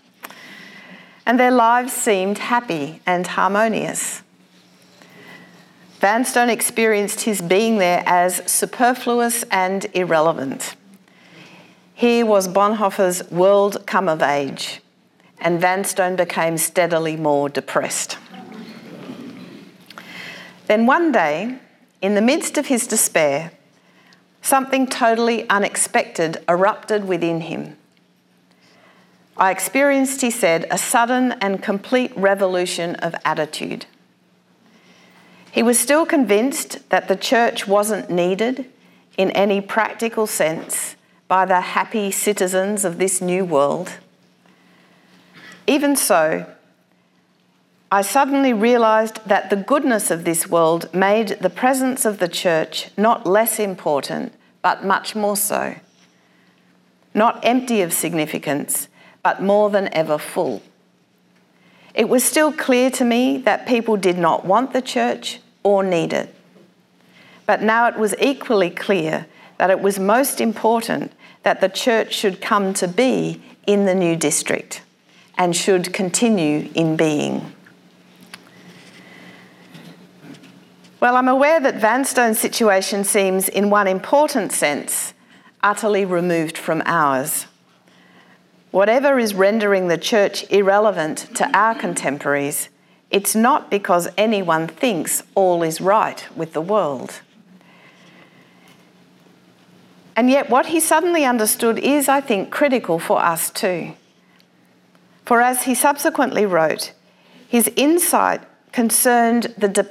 And 1.27 1.39
their 1.39 1.51
lives 1.51 1.93
seemed 1.93 2.39
happy 2.39 3.01
and 3.07 3.27
harmonious. 3.27 4.23
Vanstone 6.01 6.49
experienced 6.49 7.23
his 7.23 7.43
being 7.43 7.77
there 7.77 8.03
as 8.07 8.43
superfluous 8.51 9.43
and 9.51 9.87
irrelevant. 9.93 10.75
Here 11.95 12.25
was 12.25 12.49
Bonhoeffer's 12.49 13.31
world 13.31 13.87
come 13.87 14.09
of 14.09 14.23
age, 14.23 14.81
and 15.39 15.61
Vanstone 15.61 16.17
became 16.17 16.57
steadily 16.57 17.17
more 17.17 17.51
depressed. 17.51 18.17
Then 20.67 20.87
one 20.87 21.13
day, 21.13 21.59
in 22.01 22.15
the 22.15 22.23
midst 22.23 22.57
of 22.57 22.69
his 22.69 22.87
despair, 22.87 23.53
something 24.41 24.87
totally 24.87 25.47
unexpected 25.51 26.43
erupted 26.49 27.07
within 27.07 27.43
him. 27.43 27.77
I 29.41 29.51
experienced, 29.51 30.21
he 30.21 30.31
said, 30.31 30.67
a 30.71 30.77
sudden 30.77 31.33
and 31.41 31.63
complete 31.63 32.13
revolution 32.15 32.95
of 32.97 33.15
attitude. 33.25 33.87
He 35.51 35.63
was 35.63 35.79
still 35.79 36.05
convinced 36.05 36.91
that 36.91 37.09
the 37.09 37.17
church 37.17 37.67
wasn't 37.67 38.11
needed 38.11 38.71
in 39.17 39.31
any 39.31 39.63
practical 39.63 40.27
sense 40.27 40.95
by 41.27 41.47
the 41.47 41.61
happy 41.63 42.11
citizens 42.11 42.85
of 42.85 42.99
this 42.99 43.23
new 43.23 43.47
world. 43.47 43.93
Even 45.67 45.97
so, 45.97 46.45
I 47.91 48.03
suddenly 48.03 48.53
realised 48.53 49.27
that 49.27 49.49
the 49.49 49.57
goodness 49.57 50.11
of 50.11 50.25
this 50.25 50.49
world 50.49 50.93
made 50.93 51.39
the 51.41 51.51
presence 51.51 52.05
of 52.05 52.19
the 52.19 52.29
church 52.29 52.91
not 52.97 53.27
less 53.27 53.59
important, 53.59 54.35
but 54.61 54.85
much 54.85 55.17
more 55.17 55.37
so. 55.37 55.77
Not 57.15 57.41
empty 57.43 57.81
of 57.81 57.93
significance, 57.93 58.89
but 59.23 59.43
more 59.43 59.71
than 59.71 59.93
ever 59.95 60.19
full. 60.19 60.63
It 61.95 62.09
was 62.09 62.25
still 62.25 62.53
clear 62.53 62.91
to 62.93 63.05
me 63.05 63.39
that 63.39 63.67
people 63.67 63.97
did 63.97 64.19
not 64.19 64.45
want 64.45 64.73
the 64.73 64.83
church 64.83 65.41
or 65.63 65.83
need 65.83 66.13
it. 66.13 66.35
But 67.47 67.63
now 67.63 67.89
it 67.89 67.97
was 67.97 68.15
equally 68.21 68.71
clear 68.71 69.27
that 69.59 69.71
it 69.71 69.81
was 69.81 69.99
most 69.99 70.41
important 70.41 71.13
that 71.43 71.61
the 71.61 71.69
church 71.69 72.15
should 72.15 72.41
come 72.41 72.73
to 72.75 72.87
be 72.87 73.43
in 73.67 73.87
the 73.87 73.95
new 73.95 74.17
district 74.17 74.83
and 75.37 75.57
should 75.57 75.93
continue 75.93 76.71
in 76.75 76.97
being. 76.97 77.53
Well, 81.01 81.17
I'm 81.17 81.29
aware 81.29 81.59
that 81.61 81.77
Vanstone's 81.77 82.39
situation 82.39 83.05
seems, 83.05 83.49
in 83.49 83.71
one 83.71 83.89
important 83.89 84.53
sense, 84.53 85.15
utterly 85.63 86.05
removed 86.05 86.59
from 86.59 86.83
ours. 86.85 87.47
Whatever 88.71 89.19
is 89.19 89.35
rendering 89.35 89.89
the 89.89 89.99
church 89.99 90.49
irrelevant 90.51 91.35
to 91.35 91.51
our 91.57 91.75
contemporaries, 91.75 92.69
it's 93.11 93.35
not 93.35 93.71
because 93.71 94.09
anyone 94.17 94.69
thinks 94.69 95.25
all 95.35 95.65
is 95.65 95.81
right 95.81 96.25
with 96.37 96.53
the 96.53 96.61
world. 96.61 97.21
And 100.15 100.31
yet, 100.31 100.51
what 100.51 100.67
he 100.67 100.79
suddenly 100.79 101.25
understood 101.25 101.79
is, 101.79 102.09
I 102.09 102.21
think, 102.21 102.51
critical 102.51 102.99
for 102.99 103.21
us 103.21 103.51
too. 103.51 103.95
For 105.25 105.41
as 105.41 105.65
he 105.65 105.75
subsequently 105.75 106.47
wrote, 106.47 106.93
his 107.49 107.71
insight 107.75 108.43
concerned 108.71 109.55
the, 109.59 109.69
de- 109.69 109.89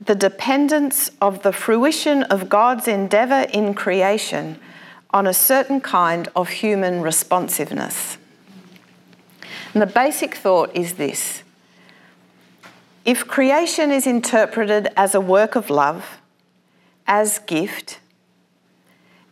the 0.00 0.14
dependence 0.14 1.10
of 1.20 1.42
the 1.42 1.52
fruition 1.52 2.22
of 2.24 2.48
God's 2.48 2.88
endeavour 2.88 3.46
in 3.52 3.74
creation 3.74 4.58
on 5.10 5.26
a 5.26 5.34
certain 5.34 5.80
kind 5.80 6.28
of 6.34 6.48
human 6.48 7.02
responsiveness. 7.02 8.16
And 9.72 9.82
the 9.82 9.86
basic 9.86 10.34
thought 10.34 10.74
is 10.74 10.94
this 10.94 11.42
if 13.04 13.26
creation 13.26 13.90
is 13.90 14.06
interpreted 14.06 14.88
as 14.96 15.14
a 15.14 15.20
work 15.20 15.56
of 15.56 15.70
love, 15.70 16.20
as 17.06 17.38
gift, 17.40 17.98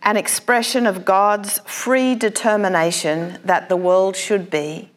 an 0.02 0.16
expression 0.16 0.86
of 0.86 1.04
God's 1.04 1.60
free 1.60 2.14
determination 2.14 3.38
that 3.44 3.68
the 3.68 3.76
world 3.76 4.16
should 4.16 4.50
be, 4.50 4.90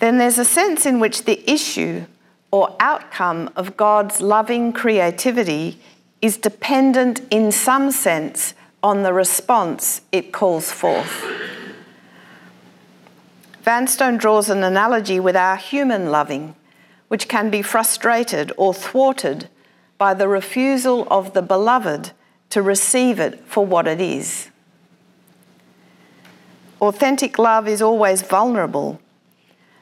then 0.00 0.18
there's 0.18 0.38
a 0.38 0.44
sense 0.44 0.84
in 0.84 0.98
which 0.98 1.24
the 1.24 1.48
issue 1.50 2.04
or 2.50 2.76
outcome 2.80 3.50
of 3.54 3.76
God's 3.76 4.20
loving 4.20 4.72
creativity 4.72 5.78
is 6.20 6.36
dependent 6.36 7.20
in 7.30 7.52
some 7.52 7.90
sense 7.90 8.54
on 8.82 9.02
the 9.02 9.12
response 9.12 10.02
it 10.10 10.32
calls 10.32 10.72
forth. 10.72 11.24
Vanstone 13.62 14.16
draws 14.16 14.48
an 14.48 14.64
analogy 14.64 15.20
with 15.20 15.36
our 15.36 15.56
human 15.56 16.10
loving, 16.10 16.54
which 17.08 17.28
can 17.28 17.50
be 17.50 17.62
frustrated 17.62 18.52
or 18.56 18.72
thwarted 18.72 19.48
by 19.98 20.14
the 20.14 20.28
refusal 20.28 21.06
of 21.10 21.34
the 21.34 21.42
beloved 21.42 22.12
to 22.48 22.62
receive 22.62 23.20
it 23.20 23.40
for 23.46 23.66
what 23.66 23.86
it 23.86 24.00
is. 24.00 24.50
Authentic 26.80 27.38
love 27.38 27.68
is 27.68 27.82
always 27.82 28.22
vulnerable, 28.22 28.98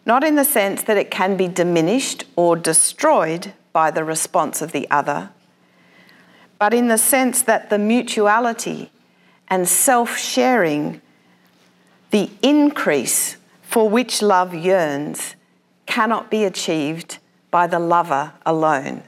not 0.04 0.24
in 0.24 0.34
the 0.34 0.44
sense 0.44 0.82
that 0.82 0.96
it 0.96 1.10
can 1.10 1.36
be 1.36 1.46
diminished 1.46 2.24
or 2.34 2.56
destroyed 2.56 3.52
by 3.72 3.92
the 3.92 4.02
response 4.02 4.60
of 4.60 4.72
the 4.72 4.90
other, 4.90 5.30
but 6.58 6.74
in 6.74 6.88
the 6.88 6.98
sense 6.98 7.42
that 7.42 7.70
the 7.70 7.78
mutuality 7.78 8.90
and 9.46 9.68
self 9.68 10.18
sharing, 10.18 11.00
the 12.10 12.28
increase 12.42 13.37
for 13.68 13.86
which 13.86 14.22
love 14.22 14.54
yearns 14.54 15.34
cannot 15.84 16.30
be 16.30 16.42
achieved 16.42 17.18
by 17.50 17.66
the 17.66 17.78
lover 17.78 18.32
alone. 18.46 19.02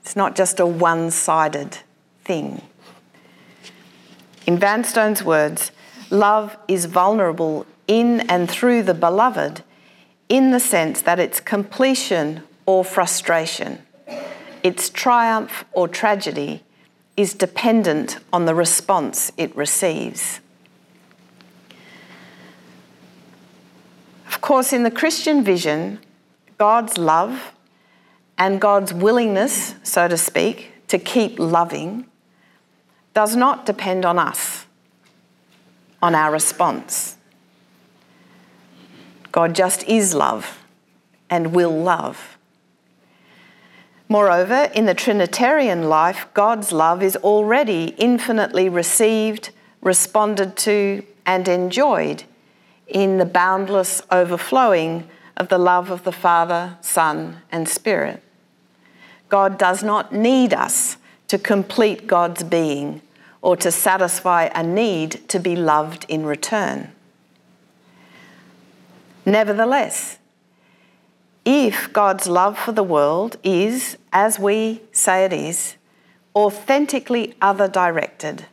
It's 0.00 0.16
not 0.16 0.34
just 0.34 0.58
a 0.58 0.66
one 0.66 1.12
sided 1.12 1.78
thing. 2.24 2.60
In 4.48 4.58
Vanstone's 4.58 5.22
words, 5.22 5.70
love 6.10 6.56
is 6.66 6.86
vulnerable 6.86 7.66
in 7.86 8.22
and 8.28 8.50
through 8.50 8.82
the 8.82 8.94
beloved 8.94 9.62
in 10.28 10.50
the 10.50 10.58
sense 10.58 11.02
that 11.02 11.20
its 11.20 11.38
completion 11.38 12.42
or 12.66 12.84
frustration, 12.84 13.78
its 14.64 14.90
triumph 14.90 15.64
or 15.70 15.86
tragedy, 15.86 16.64
is 17.16 17.32
dependent 17.32 18.18
on 18.32 18.44
the 18.46 18.56
response 18.56 19.30
it 19.36 19.54
receives. 19.54 20.40
Of 24.40 24.42
course, 24.42 24.72
in 24.72 24.84
the 24.84 24.90
Christian 24.90 25.44
vision, 25.44 25.98
God's 26.56 26.96
love 26.96 27.52
and 28.38 28.58
God's 28.58 28.90
willingness, 28.90 29.74
so 29.82 30.08
to 30.08 30.16
speak, 30.16 30.72
to 30.88 30.98
keep 30.98 31.38
loving 31.38 32.06
does 33.12 33.36
not 33.36 33.66
depend 33.66 34.06
on 34.06 34.18
us, 34.18 34.64
on 36.00 36.14
our 36.14 36.32
response. 36.32 37.18
God 39.30 39.54
just 39.54 39.84
is 39.84 40.14
love 40.14 40.64
and 41.28 41.52
will 41.52 41.78
love. 41.78 42.38
Moreover, 44.08 44.70
in 44.74 44.86
the 44.86 44.94
Trinitarian 44.94 45.90
life, 45.90 46.26
God's 46.32 46.72
love 46.72 47.02
is 47.02 47.14
already 47.16 47.94
infinitely 47.98 48.70
received, 48.70 49.50
responded 49.82 50.56
to, 50.56 51.04
and 51.26 51.46
enjoyed 51.46 52.24
in 52.90 53.18
the 53.18 53.24
boundless 53.24 54.02
overflowing 54.10 55.08
of 55.36 55.48
the 55.48 55.58
love 55.58 55.90
of 55.90 56.04
the 56.04 56.12
Father, 56.12 56.76
Son, 56.80 57.38
and 57.50 57.68
Spirit. 57.68 58.22
God 59.28 59.58
does 59.58 59.82
not 59.82 60.12
need 60.12 60.52
us 60.52 60.96
to 61.28 61.38
complete 61.38 62.06
God's 62.06 62.42
being 62.42 63.00
or 63.42 63.56
to 63.56 63.70
satisfy 63.70 64.50
a 64.54 64.62
need 64.62 65.28
to 65.28 65.38
be 65.38 65.56
loved 65.56 66.04
in 66.08 66.26
return. 66.26 66.92
Nevertheless, 69.24 70.18
if 71.44 71.92
God's 71.92 72.26
love 72.26 72.58
for 72.58 72.72
the 72.72 72.82
world 72.82 73.36
is, 73.42 73.96
as 74.12 74.38
we 74.38 74.82
say 74.92 75.24
it 75.24 75.32
is, 75.32 75.76
authentically 76.34 77.34
other 77.40 77.68
directed, 77.68 78.46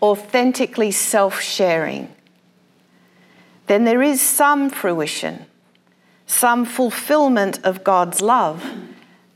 authentically 0.00 0.90
self 0.90 1.40
sharing, 1.40 2.12
then 3.72 3.84
there 3.84 4.02
is 4.02 4.20
some 4.20 4.68
fruition, 4.68 5.46
some 6.26 6.66
fulfillment 6.66 7.58
of 7.64 7.82
God's 7.82 8.20
love 8.20 8.62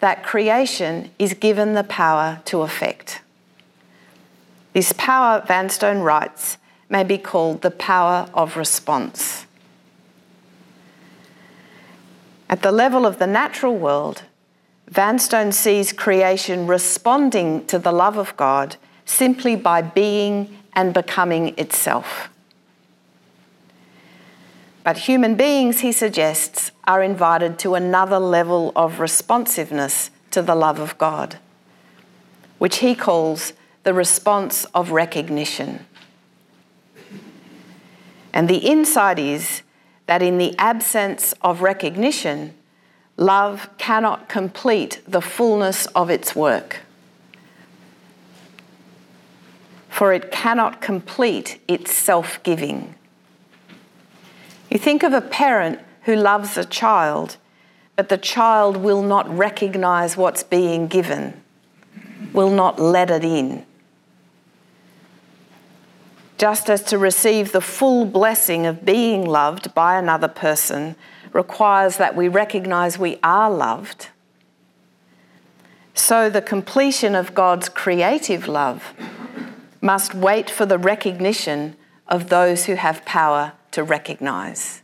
that 0.00 0.22
creation 0.22 1.10
is 1.18 1.32
given 1.32 1.72
the 1.72 1.82
power 1.82 2.42
to 2.44 2.60
effect. 2.60 3.22
This 4.74 4.92
power, 4.98 5.42
Vanstone 5.46 6.00
writes, 6.00 6.58
may 6.90 7.02
be 7.02 7.16
called 7.16 7.62
the 7.62 7.70
power 7.70 8.28
of 8.34 8.58
response. 8.58 9.46
At 12.50 12.60
the 12.60 12.72
level 12.72 13.06
of 13.06 13.18
the 13.18 13.26
natural 13.26 13.74
world, 13.74 14.24
Vanstone 14.86 15.50
sees 15.50 15.94
creation 15.94 16.66
responding 16.66 17.64
to 17.68 17.78
the 17.78 17.90
love 17.90 18.18
of 18.18 18.36
God 18.36 18.76
simply 19.06 19.56
by 19.56 19.80
being 19.80 20.58
and 20.74 20.92
becoming 20.92 21.58
itself. 21.58 22.28
But 24.86 24.98
human 24.98 25.34
beings, 25.34 25.80
he 25.80 25.90
suggests, 25.90 26.70
are 26.84 27.02
invited 27.02 27.58
to 27.58 27.74
another 27.74 28.20
level 28.20 28.70
of 28.76 29.00
responsiveness 29.00 30.12
to 30.30 30.42
the 30.42 30.54
love 30.54 30.78
of 30.78 30.96
God, 30.96 31.38
which 32.58 32.76
he 32.76 32.94
calls 32.94 33.52
the 33.82 33.92
response 33.92 34.64
of 34.66 34.92
recognition. 34.92 35.84
And 38.32 38.48
the 38.48 38.58
insight 38.58 39.18
is 39.18 39.62
that 40.06 40.22
in 40.22 40.38
the 40.38 40.54
absence 40.56 41.34
of 41.42 41.62
recognition, 41.62 42.54
love 43.16 43.68
cannot 43.78 44.28
complete 44.28 45.02
the 45.04 45.20
fullness 45.20 45.86
of 45.96 46.10
its 46.10 46.36
work. 46.36 46.82
For 49.88 50.12
it 50.12 50.30
cannot 50.30 50.80
complete 50.80 51.60
its 51.66 51.92
self 51.92 52.40
giving. 52.44 52.94
You 54.70 54.78
think 54.78 55.02
of 55.02 55.12
a 55.12 55.20
parent 55.20 55.80
who 56.02 56.16
loves 56.16 56.56
a 56.56 56.64
child, 56.64 57.36
but 57.94 58.08
the 58.08 58.18
child 58.18 58.76
will 58.76 59.02
not 59.02 59.28
recognize 59.36 60.16
what's 60.16 60.42
being 60.42 60.86
given, 60.86 61.40
will 62.32 62.50
not 62.50 62.78
let 62.78 63.10
it 63.10 63.24
in. 63.24 63.64
Just 66.38 66.68
as 66.68 66.82
to 66.84 66.98
receive 66.98 67.52
the 67.52 67.60
full 67.60 68.04
blessing 68.04 68.66
of 68.66 68.84
being 68.84 69.24
loved 69.24 69.72
by 69.74 69.98
another 69.98 70.28
person 70.28 70.96
requires 71.32 71.96
that 71.96 72.14
we 72.14 72.28
recognize 72.28 72.98
we 72.98 73.18
are 73.22 73.50
loved, 73.50 74.08
so 75.94 76.28
the 76.28 76.42
completion 76.42 77.14
of 77.14 77.34
God's 77.34 77.70
creative 77.70 78.46
love 78.46 78.92
must 79.80 80.14
wait 80.14 80.50
for 80.50 80.66
the 80.66 80.78
recognition 80.78 81.74
of 82.06 82.28
those 82.28 82.66
who 82.66 82.74
have 82.74 83.04
power 83.06 83.52
to 83.76 83.84
recognise. 83.84 84.80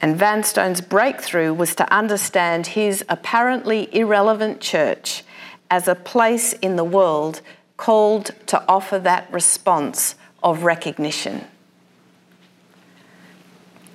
And 0.00 0.18
Vanstone's 0.18 0.80
breakthrough 0.80 1.54
was 1.54 1.76
to 1.76 1.90
understand 1.94 2.66
his 2.66 3.04
apparently 3.08 3.88
irrelevant 3.94 4.60
church 4.60 5.22
as 5.70 5.86
a 5.86 5.94
place 5.94 6.54
in 6.54 6.74
the 6.74 6.82
world 6.82 7.40
called 7.76 8.32
to 8.46 8.60
offer 8.68 8.98
that 8.98 9.32
response 9.32 10.16
of 10.42 10.64
recognition. 10.64 11.44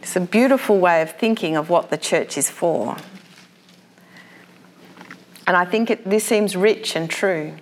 It's 0.02 0.16
a 0.16 0.22
beautiful 0.22 0.80
way 0.80 1.02
of 1.02 1.12
thinking 1.12 1.58
of 1.58 1.70
what 1.70 1.90
the 1.90 1.98
church 1.98 2.38
is 2.38 2.50
for. 2.50 2.96
And 5.46 5.58
I 5.58 5.66
think 5.66 5.90
it, 5.90 6.10
this 6.10 6.24
seems 6.24 6.56
rich 6.56 6.96
and 6.96 7.10
true. 7.10 7.58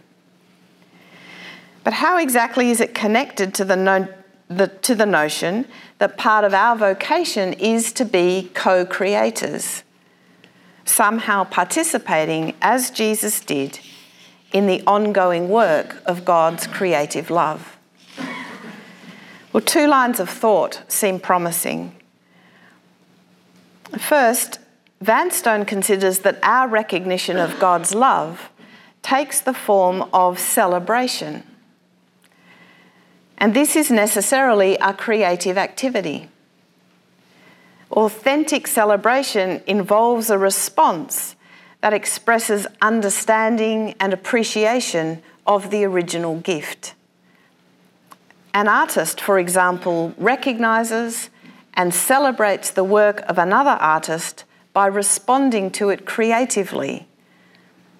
But 1.83 1.93
how 1.93 2.19
exactly 2.19 2.69
is 2.69 2.79
it 2.79 2.93
connected 2.93 3.55
to 3.55 3.65
the, 3.65 4.13
the, 4.49 4.67
to 4.67 4.95
the 4.95 5.05
notion 5.05 5.65
that 5.97 6.17
part 6.17 6.45
of 6.45 6.53
our 6.53 6.75
vocation 6.75 7.53
is 7.53 7.91
to 7.93 8.05
be 8.05 8.49
co 8.53 8.85
creators, 8.85 9.83
somehow 10.85 11.43
participating, 11.43 12.53
as 12.61 12.91
Jesus 12.91 13.39
did, 13.39 13.79
in 14.51 14.67
the 14.67 14.81
ongoing 14.87 15.49
work 15.49 16.01
of 16.05 16.23
God's 16.23 16.67
creative 16.67 17.29
love. 17.29 17.77
Well, 19.51 19.61
two 19.61 19.87
lines 19.87 20.19
of 20.19 20.29
thought 20.29 20.83
seem 20.87 21.19
promising. 21.19 21.95
First, 23.97 24.59
Vanstone 25.01 25.65
considers 25.65 26.19
that 26.19 26.39
our 26.43 26.67
recognition 26.67 27.37
of 27.37 27.59
God's 27.59 27.93
love 27.93 28.49
takes 29.01 29.39
the 29.39 29.53
form 29.53 30.07
of 30.13 30.39
celebration. 30.39 31.43
And 33.37 33.53
this 33.53 33.75
is 33.75 33.91
necessarily 33.91 34.75
a 34.77 34.93
creative 34.93 35.57
activity. 35.57 36.29
Authentic 37.91 38.67
celebration 38.67 39.61
involves 39.67 40.29
a 40.29 40.37
response 40.37 41.35
that 41.81 41.93
expresses 41.93 42.65
understanding 42.81 43.95
and 43.99 44.11
appreciation 44.11 45.21
of 45.45 45.69
the 45.69 45.83
original 45.85 46.39
gift. 46.39 46.95
An 48.53 48.67
artist, 48.67 49.21
for 49.21 49.37
example, 49.37 50.13
recognises 50.17 51.29
and 51.75 51.93
celebrates 51.93 52.71
the 52.71 52.83
work 52.83 53.21
of 53.29 53.37
another 53.37 53.77
artist 53.79 54.43
by 54.73 54.87
responding 54.87 55.69
to 55.71 55.89
it 55.89 56.05
creatively. 56.05 57.07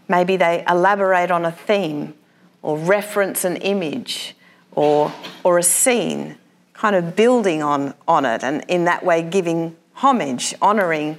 Maybe 0.07 0.35
they 0.35 0.65
elaborate 0.67 1.29
on 1.29 1.45
a 1.45 1.51
theme 1.51 2.15
or 2.63 2.77
reference 2.77 3.45
an 3.45 3.57
image 3.57 4.35
or, 4.77 5.11
or 5.43 5.57
a 5.57 5.63
scene, 5.63 6.37
kind 6.73 6.95
of 6.95 7.15
building 7.15 7.63
on, 7.63 7.95
on 8.07 8.25
it, 8.25 8.43
and 8.43 8.63
in 8.67 8.85
that 8.85 9.03
way 9.03 9.23
giving 9.23 9.75
homage, 9.95 10.53
honouring, 10.61 11.17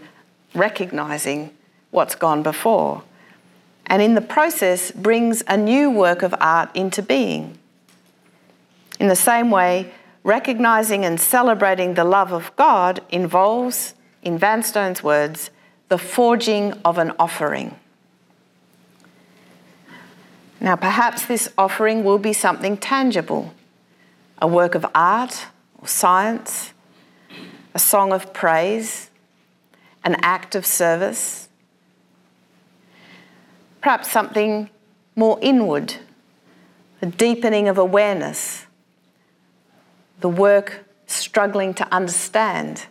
recognising 0.55 1.51
what's 1.91 2.15
gone 2.15 2.41
before. 2.45 3.03
And 3.87 4.01
in 4.01 4.15
the 4.15 4.21
process, 4.21 4.93
brings 4.93 5.43
a 5.49 5.57
new 5.57 5.91
work 5.91 6.23
of 6.23 6.37
art 6.41 6.71
into 6.77 7.03
being. 7.03 7.59
In 9.01 9.09
the 9.09 9.17
same 9.17 9.51
way, 9.51 9.93
recognising 10.23 11.05
and 11.05 11.21
celebrating 11.21 11.95
the 11.95 12.05
love 12.05 12.33
of 12.33 12.55
God 12.55 13.01
involves, 13.09 13.95
in 14.23 14.39
Vanstone's 14.39 15.03
words, 15.03 15.51
the 15.89 15.99
forging 15.99 16.75
of 16.85 16.97
an 16.97 17.13
offering. 17.19 17.75
Now, 20.61 20.75
perhaps 20.77 21.27
this 21.27 21.49
offering 21.57 22.05
will 22.05 22.19
be 22.19 22.33
something 22.33 22.77
tangible 22.77 23.55
a 24.41 24.47
work 24.47 24.77
of 24.77 24.87
art 24.95 25.47
or 25.81 25.89
science, 25.89 26.73
a 27.75 27.79
song 27.79 28.13
of 28.13 28.33
praise, 28.33 29.11
an 30.05 30.17
act 30.23 30.55
of 30.55 30.65
service. 30.65 31.49
Perhaps 33.81 34.11
something 34.11 34.71
more 35.17 35.39
inward, 35.43 35.95
a 37.03 37.07
deepening 37.07 37.67
of 37.67 37.79
awareness, 37.79 38.67
the 40.21 40.29
work 40.29 40.85
struggling 41.07 41.75
to 41.75 41.95
understand, 41.95 42.87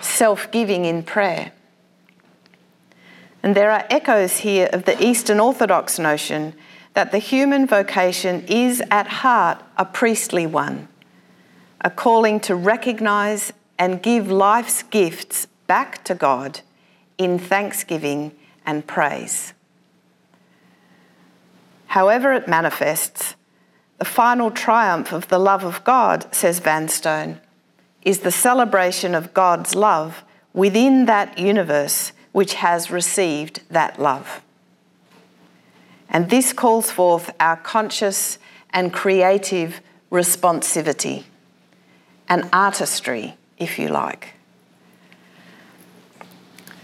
self 0.00 0.50
giving 0.50 0.84
in 0.84 1.02
prayer. 1.02 1.52
And 3.42 3.56
there 3.56 3.70
are 3.70 3.86
echoes 3.90 4.38
here 4.38 4.68
of 4.72 4.84
the 4.84 5.02
Eastern 5.02 5.40
Orthodox 5.40 5.98
notion 5.98 6.54
that 6.94 7.10
the 7.10 7.18
human 7.18 7.66
vocation 7.66 8.44
is 8.46 8.82
at 8.90 9.06
heart 9.06 9.62
a 9.76 9.84
priestly 9.84 10.46
one, 10.46 10.88
a 11.80 11.90
calling 11.90 12.38
to 12.40 12.54
recognise 12.54 13.52
and 13.78 14.02
give 14.02 14.30
life's 14.30 14.82
gifts 14.84 15.46
back 15.66 16.04
to 16.04 16.14
God 16.14 16.60
in 17.18 17.38
thanksgiving 17.38 18.32
and 18.64 18.86
praise. 18.86 19.54
However, 21.86 22.32
it 22.32 22.48
manifests, 22.48 23.34
the 23.98 24.04
final 24.04 24.50
triumph 24.50 25.12
of 25.12 25.28
the 25.28 25.38
love 25.38 25.64
of 25.64 25.84
God, 25.84 26.32
says 26.34 26.60
Vanstone, 26.60 27.40
is 28.02 28.20
the 28.20 28.32
celebration 28.32 29.14
of 29.14 29.34
God's 29.34 29.74
love 29.74 30.24
within 30.52 31.06
that 31.06 31.38
universe 31.38 32.12
which 32.32 32.54
has 32.54 32.90
received 32.90 33.60
that 33.70 34.00
love. 34.00 34.42
And 36.08 36.28
this 36.28 36.52
calls 36.52 36.90
forth 36.90 37.30
our 37.40 37.56
conscious 37.56 38.38
and 38.70 38.92
creative 38.92 39.80
responsivity, 40.10 41.24
an 42.28 42.48
artistry, 42.52 43.36
if 43.58 43.78
you 43.78 43.88
like. 43.88 44.34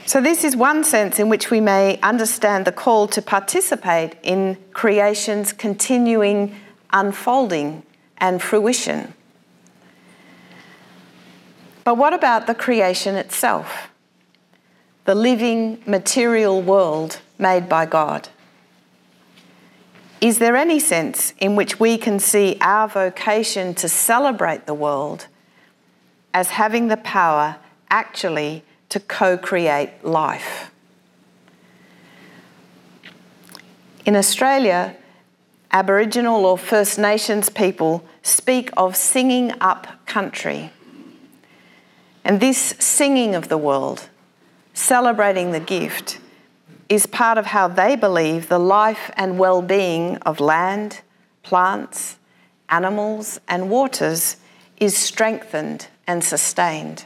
So, 0.06 0.22
this 0.22 0.42
is 0.42 0.56
one 0.56 0.84
sense 0.84 1.18
in 1.18 1.28
which 1.28 1.50
we 1.50 1.60
may 1.60 2.00
understand 2.00 2.64
the 2.64 2.72
call 2.72 3.06
to 3.08 3.20
participate 3.20 4.16
in 4.22 4.56
creation's 4.72 5.52
continuing 5.52 6.54
unfolding 6.90 7.82
and 8.16 8.40
fruition. 8.40 9.12
But 11.84 11.96
what 11.98 12.14
about 12.14 12.46
the 12.46 12.54
creation 12.54 13.16
itself? 13.16 13.87
The 15.08 15.14
living 15.14 15.82
material 15.86 16.60
world 16.60 17.20
made 17.38 17.66
by 17.66 17.86
God? 17.86 18.28
Is 20.20 20.38
there 20.38 20.54
any 20.54 20.78
sense 20.78 21.32
in 21.38 21.56
which 21.56 21.80
we 21.80 21.96
can 21.96 22.18
see 22.18 22.58
our 22.60 22.86
vocation 22.86 23.72
to 23.76 23.88
celebrate 23.88 24.66
the 24.66 24.74
world 24.74 25.28
as 26.34 26.50
having 26.50 26.88
the 26.88 26.98
power 26.98 27.56
actually 27.88 28.62
to 28.90 29.00
co 29.00 29.38
create 29.38 30.04
life? 30.04 30.70
In 34.04 34.14
Australia, 34.14 34.94
Aboriginal 35.70 36.44
or 36.44 36.58
First 36.58 36.98
Nations 36.98 37.48
people 37.48 38.04
speak 38.20 38.68
of 38.76 38.94
singing 38.94 39.54
up 39.58 40.04
country. 40.04 40.70
And 42.26 42.40
this 42.40 42.74
singing 42.78 43.34
of 43.34 43.48
the 43.48 43.56
world, 43.56 44.10
celebrating 44.78 45.50
the 45.50 45.60
gift, 45.60 46.20
is 46.88 47.04
part 47.06 47.36
of 47.36 47.46
how 47.46 47.68
they 47.68 47.96
believe 47.96 48.48
the 48.48 48.58
life 48.58 49.10
and 49.16 49.38
well 49.38 49.60
being 49.60 50.16
of 50.18 50.40
land, 50.40 51.00
plants, 51.42 52.16
animals, 52.68 53.40
and 53.48 53.68
waters 53.68 54.36
is 54.78 54.96
strengthened 54.96 55.88
and 56.06 56.22
sustained. 56.22 57.04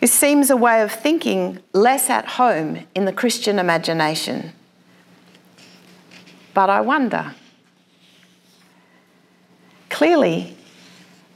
It 0.00 0.08
seems 0.08 0.50
a 0.50 0.56
way 0.56 0.82
of 0.82 0.92
thinking 0.92 1.60
less 1.72 2.08
at 2.08 2.26
home 2.26 2.86
in 2.94 3.06
the 3.06 3.12
Christian 3.12 3.58
imagination. 3.58 4.52
But 6.54 6.70
I 6.70 6.80
wonder. 6.80 7.34
Clearly, 9.88 10.56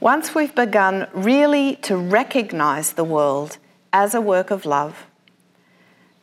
once 0.05 0.35
we've 0.35 0.53
begun 0.53 1.07
really 1.13 1.77
to 1.77 1.97
recognise 1.97 2.93
the 2.93 3.03
world 3.03 3.57
as 3.91 4.13
a 4.13 4.21
work 4.21 4.51
of 4.51 4.63
love, 4.63 5.07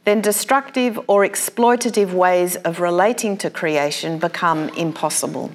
then 0.05 0.21
destructive 0.21 0.97
or 1.09 1.27
exploitative 1.27 2.12
ways 2.12 2.55
of 2.55 2.79
relating 2.79 3.37
to 3.37 3.51
creation 3.51 4.21
become 4.21 4.68
impossible. 4.77 5.51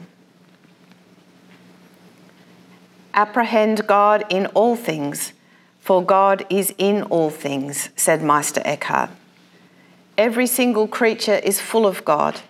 Apprehend 3.14 3.88
God 3.88 4.26
in 4.30 4.46
all 4.48 4.76
things, 4.76 5.32
for 5.80 6.04
God 6.04 6.46
is 6.50 6.76
in 6.78 7.04
all 7.04 7.30
things, 7.30 7.88
said 7.96 8.22
Meister 8.22 8.62
Eckhart. 8.66 9.10
Every 10.18 10.48
single 10.48 10.90
creature 10.90 11.40
is 11.46 11.62
full 11.62 11.88
of 11.88 12.04
God. 12.04 12.42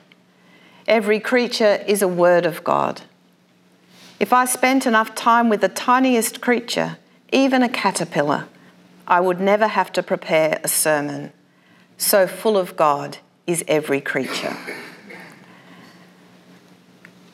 Every 0.88 1.20
creature 1.20 1.84
is 1.86 2.02
a 2.02 2.08
word 2.08 2.48
of 2.48 2.64
God. 2.64 3.04
If 4.20 4.34
I 4.34 4.46
spent 4.46 4.88
enough 4.88 5.14
time 5.14 5.48
with 5.48 5.62
the 5.62 5.70
tiniest 5.70 6.42
creature, 6.42 6.98
even 7.32 7.62
a 7.62 7.70
caterpillar, 7.70 8.48
I 9.08 9.20
would 9.20 9.40
never 9.40 9.68
have 9.68 9.92
to 9.94 10.04
prepare 10.04 10.60
a 10.64 10.68
sermon 10.68 11.32
so 11.98 12.28
full 12.28 12.58
of 12.58 12.76
God 12.76 13.18
is 13.46 13.64
every 13.68 14.02
creature. 14.02 14.56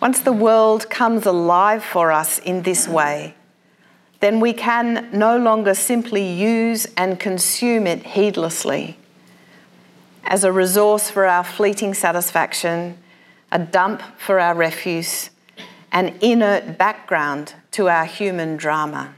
Once 0.01 0.19
the 0.19 0.33
world 0.33 0.89
comes 0.89 1.25
alive 1.25 1.83
for 1.83 2.11
us 2.11 2.37
in 2.39 2.63
this 2.63 2.87
way, 2.87 3.35
then 4.19 4.39
we 4.39 4.53
can 4.53 5.09
no 5.13 5.37
longer 5.37 5.73
simply 5.73 6.25
use 6.25 6.85
and 6.97 7.19
consume 7.19 7.87
it 7.87 8.05
heedlessly 8.07 8.97
as 10.25 10.43
a 10.43 10.51
resource 10.51 11.09
for 11.09 11.25
our 11.25 11.43
fleeting 11.43 11.93
satisfaction, 11.93 12.97
a 13.51 13.59
dump 13.59 14.01
for 14.17 14.39
our 14.39 14.55
refuse, 14.55 15.29
an 15.93 16.17
inert 16.21 16.77
background 16.77 17.53
to 17.71 17.88
our 17.88 18.06
human 18.06 18.58
drama. 18.58 19.13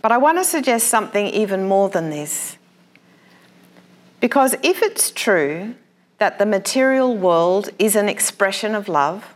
But 0.00 0.12
I 0.12 0.16
want 0.16 0.38
to 0.38 0.44
suggest 0.44 0.88
something 0.88 1.26
even 1.26 1.68
more 1.68 1.90
than 1.90 2.08
this. 2.08 2.56
Because 4.20 4.54
if 4.62 4.82
it's 4.82 5.10
true 5.10 5.74
that 6.16 6.38
the 6.38 6.46
material 6.46 7.16
world 7.16 7.70
is 7.78 7.94
an 7.94 8.08
expression 8.08 8.74
of 8.74 8.88
love, 8.88 9.34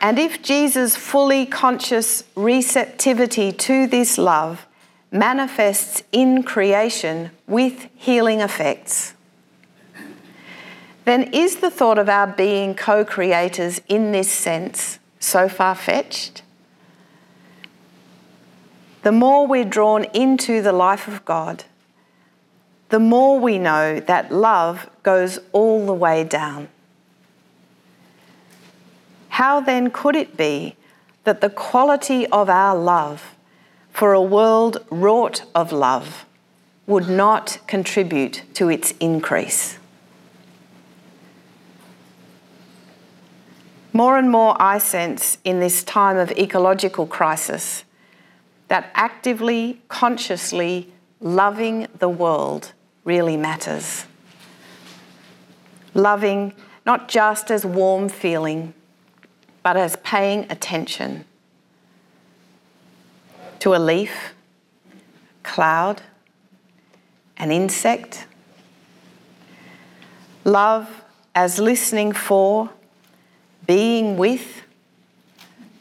and 0.00 0.18
if 0.18 0.42
Jesus' 0.42 0.94
fully 0.94 1.46
conscious 1.46 2.24
receptivity 2.36 3.52
to 3.52 3.86
this 3.86 4.18
love 4.18 4.66
manifests 5.10 6.02
in 6.12 6.42
creation 6.42 7.30
with 7.46 7.88
healing 7.96 8.40
effects, 8.40 9.14
then 11.04 11.24
is 11.34 11.56
the 11.56 11.70
thought 11.70 11.98
of 11.98 12.08
our 12.08 12.26
being 12.26 12.74
co 12.74 13.04
creators 13.04 13.80
in 13.88 14.12
this 14.12 14.30
sense 14.30 14.98
so 15.20 15.48
far 15.48 15.74
fetched? 15.74 16.42
The 19.02 19.12
more 19.12 19.46
we're 19.46 19.64
drawn 19.64 20.04
into 20.14 20.62
the 20.62 20.72
life 20.72 21.06
of 21.06 21.24
God, 21.24 21.64
the 22.88 22.98
more 22.98 23.38
we 23.38 23.58
know 23.58 24.00
that 24.00 24.32
love 24.32 24.88
goes 25.02 25.38
all 25.52 25.84
the 25.84 25.92
way 25.92 26.24
down. 26.24 26.68
How 29.28 29.60
then 29.60 29.90
could 29.90 30.16
it 30.16 30.36
be 30.36 30.76
that 31.24 31.40
the 31.40 31.50
quality 31.50 32.26
of 32.28 32.48
our 32.48 32.76
love 32.76 33.34
for 33.90 34.12
a 34.12 34.22
world 34.22 34.84
wrought 34.90 35.42
of 35.54 35.72
love 35.72 36.24
would 36.86 37.08
not 37.08 37.58
contribute 37.66 38.42
to 38.54 38.68
its 38.68 38.92
increase? 39.00 39.78
More 43.96 44.18
and 44.18 44.28
more, 44.28 44.60
I 44.60 44.78
sense 44.78 45.38
in 45.44 45.60
this 45.60 45.84
time 45.84 46.16
of 46.16 46.32
ecological 46.32 47.06
crisis 47.06 47.84
that 48.66 48.90
actively, 48.92 49.80
consciously 49.86 50.92
loving 51.20 51.86
the 52.00 52.08
world 52.08 52.72
really 53.04 53.36
matters. 53.36 54.06
Loving 55.94 56.54
not 56.84 57.08
just 57.08 57.52
as 57.52 57.64
warm 57.64 58.08
feeling, 58.08 58.74
but 59.62 59.76
as 59.76 59.94
paying 60.02 60.50
attention 60.50 61.24
to 63.60 63.76
a 63.76 63.78
leaf, 63.78 64.34
cloud, 65.44 66.02
an 67.36 67.52
insect. 67.52 68.26
Love 70.44 71.04
as 71.32 71.60
listening 71.60 72.12
for, 72.12 72.70
being 73.66 74.16
with, 74.16 74.62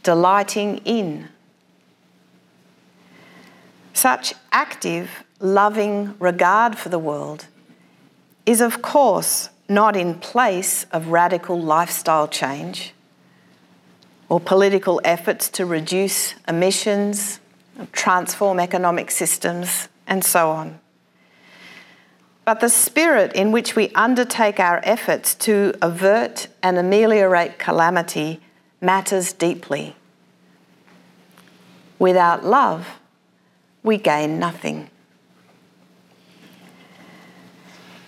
delighting 0.03 0.77
in. 0.85 1.29
Such 3.93 4.33
active 4.51 5.23
loving 5.39 6.15
regard 6.19 6.77
for 6.77 6.89
the 6.89 6.99
world 6.99 7.47
is, 8.45 8.61
of 8.61 8.81
course, 8.81 9.49
not 9.69 9.95
in 9.95 10.15
place 10.15 10.85
of 10.91 11.07
radical 11.07 11.59
lifestyle 11.59 12.27
change 12.27 12.93
or 14.29 14.39
political 14.39 14.99
efforts 15.03 15.49
to 15.49 15.65
reduce 15.65 16.35
emissions, 16.47 17.39
transform 17.91 18.59
economic 18.59 19.11
systems, 19.11 19.87
and 20.07 20.23
so 20.23 20.49
on. 20.49 20.79
But 22.45 22.59
the 22.59 22.69
spirit 22.69 23.33
in 23.33 23.51
which 23.51 23.75
we 23.75 23.89
undertake 23.89 24.59
our 24.59 24.81
efforts 24.83 25.33
to 25.35 25.73
avert 25.81 26.47
and 26.61 26.77
ameliorate 26.77 27.57
calamity 27.57 28.41
matters 28.81 29.31
deeply. 29.31 29.95
Without 31.99 32.43
love, 32.43 32.99
we 33.81 33.97
gain 33.97 34.39
nothing. 34.39 34.89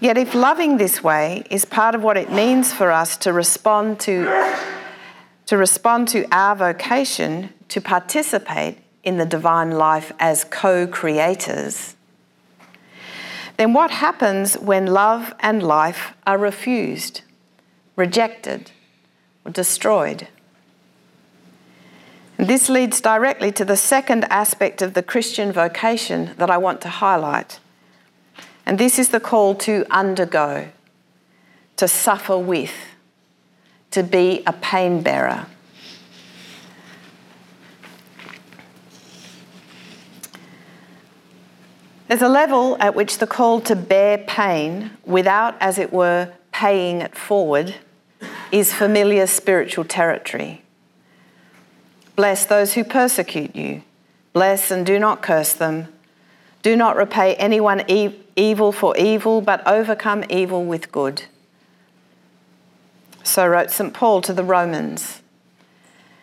Yet, 0.02 0.17
if 0.17 0.36
loving 0.36 0.78
this 0.78 1.02
way 1.02 1.43
is 1.50 1.63
part 1.63 1.95
of 1.95 2.04
what 2.04 2.17
it 2.17 2.30
means 2.30 2.74
for 2.74 2.91
us 2.91 3.15
to 3.17 3.32
respond 3.32 4.02
to, 4.02 4.26
to 5.45 5.56
respond 5.56 6.10
to 6.10 6.28
our 6.32 6.56
vocation 6.56 7.50
to 7.69 7.80
participate 7.80 8.80
in 9.04 9.17
the 9.17 9.26
divine 9.26 9.71
life 9.71 10.12
as 10.19 10.43
co 10.43 10.86
creators, 10.86 11.94
then 13.58 13.74
what 13.74 13.91
happens 13.91 14.56
when 14.56 14.88
love 14.88 15.34
and 15.39 15.63
life 15.63 16.13
are 16.28 16.38
refused, 16.38 17.22
rejected, 17.96 18.72
or 19.46 19.52
destroyed? 19.52 20.28
And 22.38 22.48
this 22.48 22.68
leads 22.68 23.00
directly 23.00 23.52
to 23.54 23.63
the 23.63 23.78
second 23.78 24.26
aspect 24.26 24.82
of 24.82 24.94
the 24.94 25.04
Christian 25.04 25.52
vocation 25.52 26.32
that 26.38 26.50
I 26.50 26.58
want 26.58 26.82
to 26.82 26.89
highlight 26.89 27.60
and 28.65 28.80
this 28.80 28.98
is 28.98 29.10
the 29.10 29.20
call 29.20 29.56
to 29.56 29.86
undergo, 29.91 30.70
to 31.78 31.88
suffer 31.88 32.38
with, 32.38 32.74
to 33.91 34.02
be 34.02 34.41
a 34.48 34.54
pain 34.54 35.02
bearer. 35.02 35.46
There's 42.08 42.22
a 42.22 42.30
level 42.30 42.78
at 42.80 42.96
which 42.96 43.18
the 43.18 43.28
call 43.28 43.62
to 43.62 43.76
bear 43.76 44.20
pain 44.20 44.91
without, 45.06 45.56
as 45.60 45.80
it 45.80 45.91
were, 45.91 46.32
paying 46.52 47.02
it 47.02 47.18
forward 47.18 47.76
is 48.52 48.74
familiar 48.74 49.28
spiritual 49.28 49.86
territory. 49.86 50.62
Bless 52.15 52.46
those 52.46 52.74
who 52.74 52.84
persecute 52.84 53.56
you. 53.56 53.82
Bless 54.34 54.72
and 54.72 54.86
do 54.86 55.00
not 55.00 55.22
curse 55.22 55.54
them. 55.54 55.88
Do 56.62 56.76
not 56.76 56.96
repay 56.96 57.36
anyone 57.36 57.84
e- 57.89 58.15
evil 58.36 58.72
for 58.72 58.96
evil, 58.98 59.41
but 59.41 59.65
overcome 59.68 60.24
evil 60.30 60.63
with 60.63 60.91
good. 60.91 61.24
So 63.24 63.48
wrote 63.48 63.72
St. 63.72 63.94
Paul 63.94 64.22
to 64.22 64.34
the 64.34 64.44
Romans. 64.44 65.22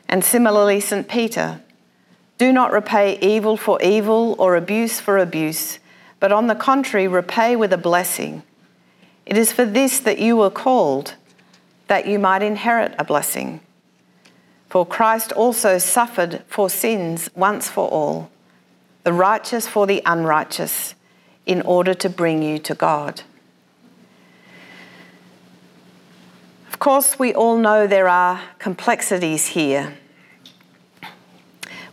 And 0.09 0.25
similarly, 0.25 0.81
St. 0.81 1.09
Peter 1.09 1.61
Do 2.43 2.53
not 2.53 2.73
repay 2.73 3.21
evil 3.21 3.57
for 3.57 3.81
evil 3.81 4.35
or 4.37 4.57
abuse 4.57 4.99
for 4.99 5.17
abuse, 5.17 5.79
but 6.19 6.33
on 6.33 6.49
the 6.49 6.57
contrary, 6.57 7.07
repay 7.07 7.55
with 7.55 7.73
a 7.73 7.79
blessing. 7.79 8.43
It 9.25 9.39
is 9.39 9.53
for 9.53 9.65
this 9.65 10.01
that 10.01 10.19
you 10.19 10.37
were 10.37 10.51
called, 10.51 11.15
that 11.87 12.09
you 12.09 12.19
might 12.19 12.43
inherit 12.43 12.97
a 12.99 13.05
blessing. 13.05 13.61
For 14.69 14.85
Christ 14.85 15.31
also 15.31 15.79
suffered 15.79 16.43
for 16.49 16.69
sins 16.69 17.31
once 17.37 17.69
for 17.69 17.89
all, 17.89 18.29
the 19.05 19.13
righteous 19.13 19.69
for 19.69 19.87
the 19.87 20.03
unrighteous, 20.05 20.97
in 21.47 21.63
order 21.63 21.95
to 21.95 22.09
bring 22.09 22.43
you 22.43 22.59
to 22.59 22.75
God. 22.75 23.23
Of 26.67 26.81
course, 26.81 27.21
we 27.21 27.33
all 27.33 27.57
know 27.57 27.87
there 27.87 28.09
are 28.09 28.41
complexities 28.59 29.47
here. 29.47 29.97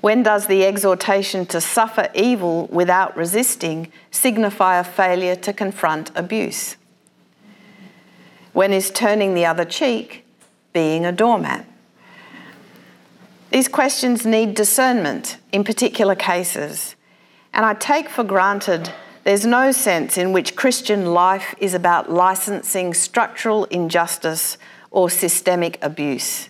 When 0.01 0.23
does 0.23 0.47
the 0.47 0.65
exhortation 0.65 1.45
to 1.47 1.59
suffer 1.59 2.09
evil 2.15 2.67
without 2.67 3.17
resisting 3.17 3.91
signify 4.11 4.79
a 4.79 4.83
failure 4.83 5.35
to 5.35 5.51
confront 5.51 6.11
abuse? 6.15 6.77
When 8.53 8.71
is 8.71 8.89
turning 8.89 9.33
the 9.33 9.45
other 9.45 9.65
cheek 9.65 10.25
being 10.71 11.05
a 11.05 11.11
doormat? 11.11 11.65
These 13.51 13.67
questions 13.67 14.25
need 14.25 14.53
discernment 14.53 15.37
in 15.51 15.63
particular 15.63 16.15
cases, 16.15 16.95
and 17.53 17.65
I 17.65 17.73
take 17.73 18.07
for 18.07 18.23
granted 18.23 18.91
there's 19.23 19.45
no 19.45 19.71
sense 19.71 20.17
in 20.17 20.31
which 20.31 20.55
Christian 20.55 21.07
life 21.07 21.53
is 21.59 21.73
about 21.73 22.11
licensing 22.11 22.93
structural 22.93 23.65
injustice 23.65 24.57
or 24.91 25.09
systemic 25.09 25.77
abuse. 25.81 26.49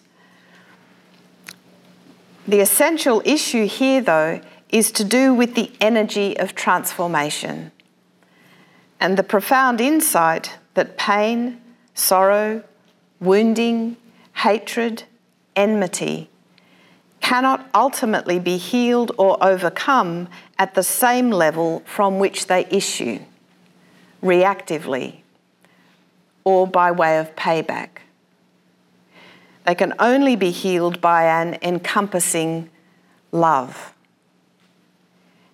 The 2.50 2.62
essential 2.62 3.22
issue 3.26 3.68
here, 3.68 4.02
though, 4.02 4.42
is 4.70 4.92
to 4.94 5.04
do 5.04 5.36
with 5.36 5.54
the 5.54 5.72
energy 5.80 6.36
of 6.40 6.56
transformation 6.56 7.72
and 9.00 9.16
the 9.16 9.24
profound 9.24 9.80
insight 9.80 10.58
that 10.74 10.98
pain, 10.98 11.62
sorrow, 11.94 12.64
wounding, 13.20 13.98
hatred, 14.34 15.04
enmity 15.56 16.28
cannot 17.22 17.70
ultimately 17.76 18.40
be 18.40 18.58
healed 18.58 19.12
or 19.20 19.38
overcome 19.44 20.28
at 20.58 20.74
the 20.74 20.82
same 20.82 21.30
level 21.30 21.84
from 21.86 22.18
which 22.18 22.48
they 22.48 22.66
issue, 22.72 23.20
reactively, 24.24 25.18
or 26.44 26.66
by 26.66 26.90
way 26.90 27.20
of 27.20 27.36
payback. 27.36 27.90
They 29.70 29.76
can 29.76 29.94
only 30.00 30.36
be 30.36 30.50
healed 30.50 31.00
by 31.00 31.26
an 31.26 31.60
encompassing 31.62 32.72
love. 33.32 33.94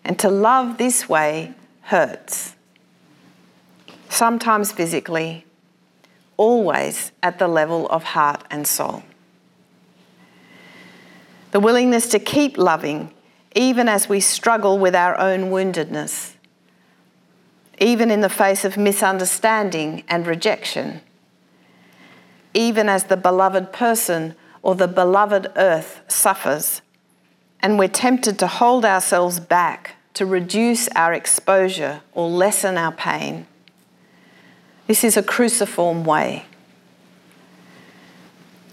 And 0.06 0.17
to 0.19 0.30
love 0.30 0.78
this 0.78 1.10
way 1.10 1.54
hurts, 1.82 2.56
sometimes 4.08 4.71
physically, 4.71 5.45
always 6.38 7.12
at 7.21 7.39
the 7.39 7.49
level 7.49 7.89
of 7.89 8.04
heart 8.04 8.45
and 8.49 8.65
soul 8.65 9.04
the 11.51 11.60
willingness 11.60 12.08
to 12.08 12.19
keep 12.19 12.58
loving 12.58 13.13
even 13.54 13.89
as 13.89 14.08
we 14.08 14.21
struggle 14.21 14.80
with 14.80 14.95
our 14.95 15.19
own 15.19 15.51
woundedness, 15.51 16.36
even 17.80 18.10
in 18.10 18.21
the 18.21 18.30
face 18.30 18.63
of 18.63 18.78
misunderstanding 18.78 20.06
and 20.08 20.25
rejection, 20.25 21.01
even 22.56 22.89
as 22.89 23.04
the 23.04 23.18
beloved 23.18 23.72
person 23.72 24.34
or 24.63 24.74
the 24.74 24.88
beloved 24.88 25.52
earth 25.56 26.02
suffers, 26.08 26.82
and 27.60 27.78
we're 27.78 27.88
tempted 27.88 28.39
to 28.39 28.48
hold 28.48 28.86
ourselves 28.86 29.39
back 29.39 29.96
to 30.15 30.26
reduce 30.26 30.88
our 30.96 31.13
exposure 31.13 32.02
or 32.13 32.28
lessen 32.30 32.78
our 32.78 32.91
pain. 32.91 33.46
This 34.88 35.04
is 35.04 35.18
a 35.18 35.24
cruciform 35.24 36.06
way. 36.06 36.46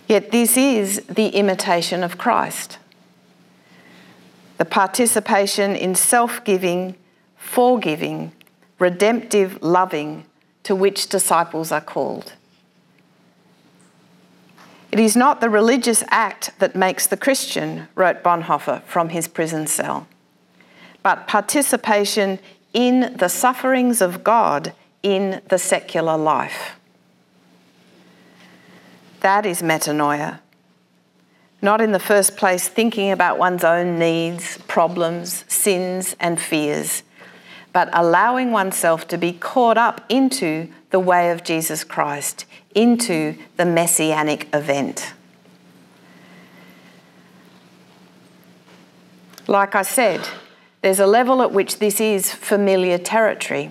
Yet 0.06 0.30
this 0.30 0.56
is 0.56 1.02
the 1.08 1.28
imitation 1.28 2.04
of 2.04 2.18
Christ. 2.18 2.78
The 4.58 4.64
participation 4.64 5.74
in 5.74 5.94
self 5.94 6.44
giving, 6.44 6.96
forgiving, 7.36 8.32
redemptive 8.78 9.60
loving 9.62 10.26
to 10.62 10.76
which 10.76 11.08
disciples 11.08 11.72
are 11.72 11.80
called. 11.80 12.34
It 14.92 15.00
is 15.00 15.16
not 15.16 15.40
the 15.40 15.48
religious 15.48 16.04
act 16.08 16.50
that 16.58 16.76
makes 16.76 17.06
the 17.06 17.16
Christian, 17.16 17.88
wrote 17.94 18.22
Bonhoeffer 18.22 18.82
from 18.82 19.08
his 19.08 19.26
prison 19.26 19.66
cell, 19.66 20.06
but 21.02 21.26
participation 21.26 22.38
in 22.74 23.16
the 23.16 23.28
sufferings 23.28 24.02
of 24.02 24.22
God 24.22 24.74
in 25.02 25.40
the 25.48 25.58
secular 25.58 26.18
life. 26.18 26.76
That 29.20 29.46
is 29.46 29.62
metanoia. 29.62 30.40
Not 31.62 31.80
in 31.80 31.92
the 31.92 31.98
first 31.98 32.36
place 32.36 32.68
thinking 32.68 33.10
about 33.10 33.38
one's 33.38 33.64
own 33.64 33.98
needs, 33.98 34.58
problems, 34.68 35.44
sins, 35.48 36.16
and 36.20 36.38
fears, 36.38 37.02
but 37.72 37.88
allowing 37.92 38.50
oneself 38.50 39.08
to 39.08 39.16
be 39.16 39.32
caught 39.32 39.78
up 39.78 40.04
into 40.10 40.68
the 40.90 41.00
way 41.00 41.30
of 41.30 41.44
Jesus 41.44 41.82
Christ, 41.82 42.44
into 42.74 43.36
the 43.56 43.64
messianic 43.64 44.48
event. 44.54 45.12
Like 49.48 49.74
I 49.74 49.82
said, 49.82 50.26
there's 50.82 51.00
a 51.00 51.06
level 51.06 51.42
at 51.42 51.52
which 51.52 51.78
this 51.78 52.00
is 52.00 52.32
familiar 52.32 52.98
territory. 52.98 53.70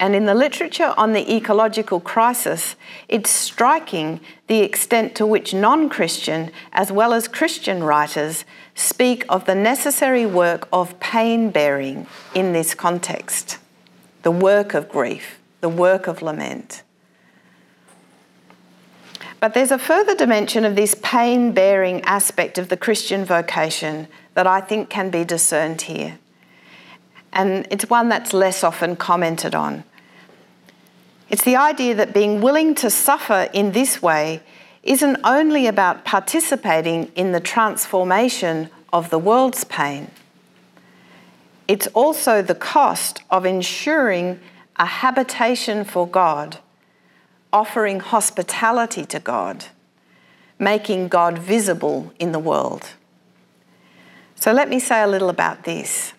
And 0.00 0.14
in 0.14 0.26
the 0.26 0.34
literature 0.34 0.92
on 0.96 1.12
the 1.12 1.34
ecological 1.34 2.00
crisis, 2.00 2.76
it's 3.08 3.30
striking 3.30 4.20
the 4.48 4.60
extent 4.60 5.14
to 5.16 5.26
which 5.26 5.54
non 5.54 5.88
Christian 5.88 6.50
as 6.72 6.92
well 6.92 7.12
as 7.12 7.28
Christian 7.28 7.82
writers 7.82 8.44
speak 8.74 9.24
of 9.28 9.46
the 9.46 9.54
necessary 9.54 10.26
work 10.26 10.68
of 10.72 10.98
pain 11.00 11.50
bearing 11.50 12.06
in 12.34 12.52
this 12.52 12.74
context 12.74 13.58
the 14.22 14.30
work 14.30 14.72
of 14.72 14.88
grief, 14.88 15.38
the 15.60 15.68
work 15.68 16.06
of 16.06 16.22
lament. 16.22 16.83
But 19.40 19.54
there's 19.54 19.70
a 19.70 19.78
further 19.78 20.14
dimension 20.14 20.64
of 20.64 20.76
this 20.76 20.94
pain 21.02 21.52
bearing 21.52 22.00
aspect 22.02 22.58
of 22.58 22.68
the 22.68 22.76
Christian 22.76 23.24
vocation 23.24 24.08
that 24.34 24.46
I 24.46 24.60
think 24.60 24.88
can 24.88 25.10
be 25.10 25.24
discerned 25.24 25.82
here 25.82 26.18
and 27.34 27.66
it's 27.70 27.90
one 27.90 28.08
that's 28.08 28.32
less 28.32 28.64
often 28.64 28.96
commented 28.96 29.54
on. 29.54 29.84
It's 31.28 31.42
the 31.42 31.56
idea 31.56 31.94
that 31.96 32.14
being 32.14 32.40
willing 32.40 32.74
to 32.76 32.88
suffer 32.88 33.48
in 33.52 33.72
this 33.72 34.00
way 34.00 34.40
isn't 34.84 35.18
only 35.24 35.66
about 35.66 36.04
participating 36.04 37.10
in 37.16 37.32
the 37.32 37.40
transformation 37.40 38.70
of 38.92 39.10
the 39.10 39.18
world's 39.18 39.64
pain, 39.64 40.10
it's 41.66 41.86
also 41.88 42.42
the 42.42 42.54
cost 42.54 43.22
of 43.30 43.44
ensuring 43.44 44.38
a 44.76 44.84
habitation 44.84 45.82
for 45.82 46.06
God, 46.06 46.58
offering 47.54 48.00
hospitality 48.00 49.04
to 49.06 49.20
God, 49.20 49.66
making 50.58 51.06
God 51.06 51.38
visible 51.38 52.12
in 52.18 52.32
the 52.32 52.38
world. 52.40 52.90
So 54.34 54.52
let 54.52 54.68
me 54.68 54.80
say 54.80 55.02
a 55.02 55.06
little 55.06 55.30
about 55.30 55.62
this. 55.62 56.12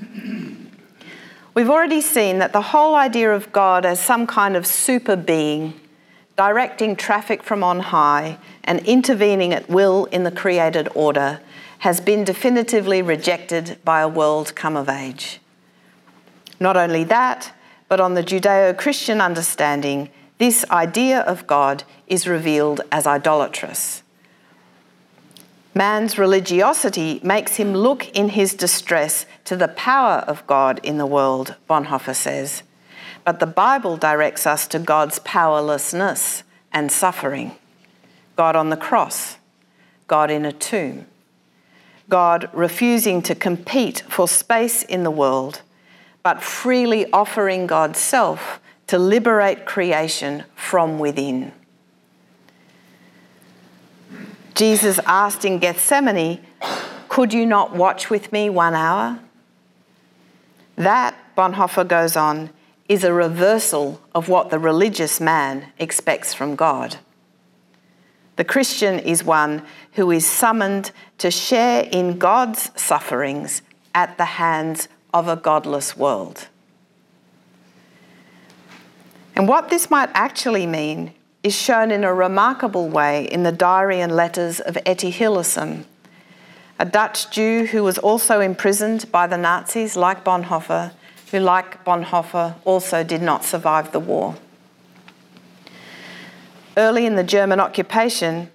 We've 1.54 1.70
already 1.70 2.00
seen 2.00 2.40
that 2.40 2.52
the 2.52 2.60
whole 2.60 2.96
idea 2.96 3.32
of 3.32 3.52
God 3.52 3.86
as 3.86 4.00
some 4.00 4.26
kind 4.26 4.56
of 4.56 4.66
super 4.66 5.14
being, 5.14 5.78
directing 6.36 6.96
traffic 6.96 7.44
from 7.44 7.62
on 7.62 7.78
high 7.80 8.38
and 8.64 8.80
intervening 8.80 9.52
at 9.52 9.68
will 9.68 10.06
in 10.06 10.24
the 10.24 10.32
created 10.32 10.88
order, 10.94 11.40
has 11.78 12.00
been 12.00 12.24
definitively 12.24 13.00
rejected 13.00 13.78
by 13.84 14.00
a 14.00 14.08
world 14.08 14.56
come 14.56 14.76
of 14.76 14.88
age. 14.88 15.40
Not 16.58 16.76
only 16.76 17.04
that, 17.04 17.52
but 17.88 18.00
on 18.00 18.14
the 18.14 18.22
Judeo 18.22 18.76
Christian 18.76 19.20
understanding, 19.20 20.10
this 20.40 20.64
idea 20.70 21.20
of 21.20 21.46
God 21.46 21.84
is 22.06 22.26
revealed 22.26 22.80
as 22.90 23.06
idolatrous. 23.06 24.02
Man's 25.74 26.16
religiosity 26.16 27.20
makes 27.22 27.56
him 27.56 27.74
look 27.74 28.08
in 28.16 28.30
his 28.30 28.54
distress 28.54 29.26
to 29.44 29.54
the 29.54 29.68
power 29.68 30.24
of 30.26 30.46
God 30.46 30.80
in 30.82 30.96
the 30.96 31.04
world, 31.04 31.56
Bonhoeffer 31.68 32.16
says. 32.16 32.62
But 33.22 33.38
the 33.38 33.46
Bible 33.46 33.98
directs 33.98 34.46
us 34.46 34.66
to 34.68 34.78
God's 34.78 35.18
powerlessness 35.18 36.42
and 36.72 36.90
suffering. 36.90 37.52
God 38.34 38.56
on 38.56 38.70
the 38.70 38.78
cross, 38.78 39.36
God 40.06 40.30
in 40.30 40.46
a 40.46 40.52
tomb, 40.52 41.04
God 42.08 42.48
refusing 42.54 43.20
to 43.22 43.34
compete 43.34 44.04
for 44.08 44.26
space 44.26 44.84
in 44.84 45.02
the 45.02 45.10
world, 45.10 45.60
but 46.22 46.42
freely 46.42 47.12
offering 47.12 47.66
God's 47.66 47.98
self 47.98 48.58
to 48.90 48.98
liberate 48.98 49.66
creation 49.66 50.42
from 50.56 50.98
within. 50.98 51.52
Jesus 54.56 54.98
asked 55.06 55.44
in 55.44 55.60
Gethsemane, 55.60 56.44
Could 57.08 57.32
you 57.32 57.46
not 57.46 57.76
watch 57.76 58.10
with 58.10 58.32
me 58.32 58.50
one 58.50 58.74
hour? 58.74 59.20
That, 60.74 61.14
Bonhoeffer 61.36 61.86
goes 61.86 62.16
on, 62.16 62.50
is 62.88 63.04
a 63.04 63.12
reversal 63.12 64.00
of 64.12 64.28
what 64.28 64.50
the 64.50 64.58
religious 64.58 65.20
man 65.20 65.66
expects 65.78 66.34
from 66.34 66.56
God. 66.56 66.96
The 68.34 68.44
Christian 68.44 68.98
is 68.98 69.22
one 69.22 69.62
who 69.92 70.10
is 70.10 70.26
summoned 70.26 70.90
to 71.18 71.30
share 71.30 71.88
in 71.92 72.18
God's 72.18 72.72
sufferings 72.74 73.62
at 73.94 74.18
the 74.18 74.24
hands 74.24 74.88
of 75.14 75.28
a 75.28 75.36
godless 75.36 75.96
world. 75.96 76.48
And 79.40 79.48
what 79.48 79.70
this 79.70 79.88
might 79.88 80.10
actually 80.12 80.66
mean 80.66 81.14
is 81.42 81.54
shown 81.54 81.90
in 81.90 82.04
a 82.04 82.12
remarkable 82.12 82.90
way 82.90 83.24
in 83.24 83.42
the 83.42 83.50
diary 83.50 83.98
and 84.02 84.14
letters 84.14 84.60
of 84.60 84.76
Etty 84.84 85.10
Hillesum, 85.10 85.84
a 86.78 86.84
Dutch 86.84 87.30
Jew 87.30 87.64
who 87.64 87.82
was 87.82 87.96
also 87.96 88.40
imprisoned 88.40 89.10
by 89.10 89.26
the 89.26 89.38
Nazis, 89.38 89.96
like 89.96 90.24
Bonhoeffer, 90.24 90.92
who, 91.30 91.38
like 91.38 91.82
Bonhoeffer, 91.86 92.56
also 92.66 93.02
did 93.02 93.22
not 93.22 93.42
survive 93.42 93.92
the 93.92 93.98
war. 93.98 94.36
Early 96.76 97.06
in 97.06 97.14
the 97.14 97.24
German 97.24 97.60
occupation, 97.60 98.50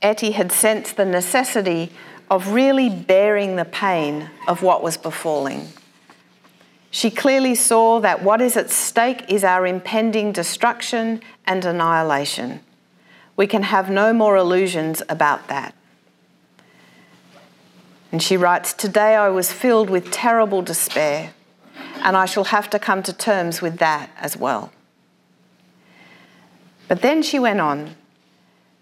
Etty 0.00 0.30
had 0.30 0.52
sensed 0.52 0.96
the 0.96 1.04
necessity 1.04 1.92
of 2.30 2.52
really 2.52 2.88
bearing 2.88 3.56
the 3.56 3.66
pain 3.66 4.30
of 4.48 4.62
what 4.62 4.82
was 4.82 4.96
befalling. 4.96 5.66
She 6.90 7.10
clearly 7.10 7.54
saw 7.54 8.00
that 8.00 8.22
what 8.22 8.40
is 8.40 8.56
at 8.56 8.70
stake 8.70 9.30
is 9.30 9.44
our 9.44 9.66
impending 9.66 10.32
destruction 10.32 11.22
and 11.46 11.64
annihilation. 11.64 12.60
We 13.36 13.46
can 13.46 13.62
have 13.62 13.88
no 13.88 14.12
more 14.12 14.36
illusions 14.36 15.00
about 15.08 15.48
that. 15.48 15.74
And 18.10 18.20
she 18.20 18.36
writes 18.36 18.72
Today 18.72 19.14
I 19.14 19.28
was 19.28 19.52
filled 19.52 19.88
with 19.88 20.10
terrible 20.10 20.62
despair, 20.62 21.32
and 22.02 22.16
I 22.16 22.26
shall 22.26 22.44
have 22.44 22.68
to 22.70 22.78
come 22.78 23.04
to 23.04 23.12
terms 23.12 23.62
with 23.62 23.78
that 23.78 24.10
as 24.18 24.36
well. 24.36 24.72
But 26.88 27.02
then 27.02 27.22
she 27.22 27.38
went 27.38 27.60
on 27.60 27.94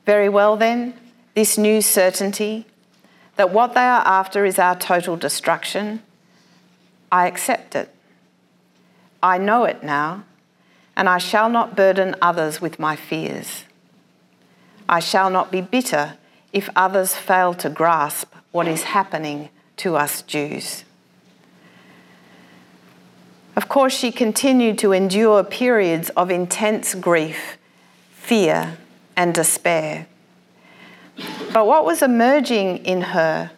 Very 0.06 0.30
well, 0.30 0.56
then, 0.56 0.94
this 1.34 1.58
new 1.58 1.82
certainty 1.82 2.64
that 3.36 3.50
what 3.50 3.74
they 3.74 3.82
are 3.82 4.02
after 4.06 4.46
is 4.46 4.58
our 4.58 4.74
total 4.74 5.16
destruction, 5.16 6.02
I 7.12 7.26
accept 7.28 7.74
it. 7.76 7.94
I 9.22 9.38
know 9.38 9.64
it 9.64 9.82
now, 9.82 10.24
and 10.96 11.08
I 11.08 11.18
shall 11.18 11.48
not 11.48 11.76
burden 11.76 12.14
others 12.22 12.60
with 12.60 12.78
my 12.78 12.96
fears. 12.96 13.64
I 14.88 15.00
shall 15.00 15.30
not 15.30 15.50
be 15.50 15.60
bitter 15.60 16.16
if 16.52 16.70
others 16.74 17.14
fail 17.14 17.54
to 17.54 17.68
grasp 17.68 18.32
what 18.52 18.66
is 18.66 18.84
happening 18.84 19.50
to 19.78 19.96
us 19.96 20.22
Jews. 20.22 20.84
Of 23.56 23.68
course, 23.68 23.96
she 23.96 24.12
continued 24.12 24.78
to 24.78 24.92
endure 24.92 25.42
periods 25.42 26.10
of 26.10 26.30
intense 26.30 26.94
grief, 26.94 27.58
fear, 28.12 28.78
and 29.16 29.34
despair. 29.34 30.06
But 31.52 31.66
what 31.66 31.84
was 31.84 32.00
emerging 32.00 32.84
in 32.84 33.00
her 33.00 33.50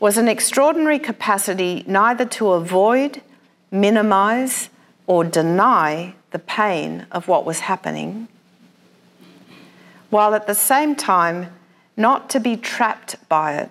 was 0.00 0.16
an 0.16 0.28
extraordinary 0.28 0.98
capacity 0.98 1.84
neither 1.86 2.24
to 2.24 2.48
avoid, 2.52 3.20
minimize, 3.70 4.70
or 5.06 5.24
deny 5.24 6.14
the 6.30 6.38
pain 6.38 7.06
of 7.12 7.28
what 7.28 7.44
was 7.44 7.60
happening, 7.60 8.28
while 10.10 10.34
at 10.34 10.46
the 10.46 10.54
same 10.54 10.94
time 10.94 11.52
not 11.96 12.28
to 12.30 12.40
be 12.40 12.56
trapped 12.56 13.16
by 13.28 13.54
it 13.54 13.70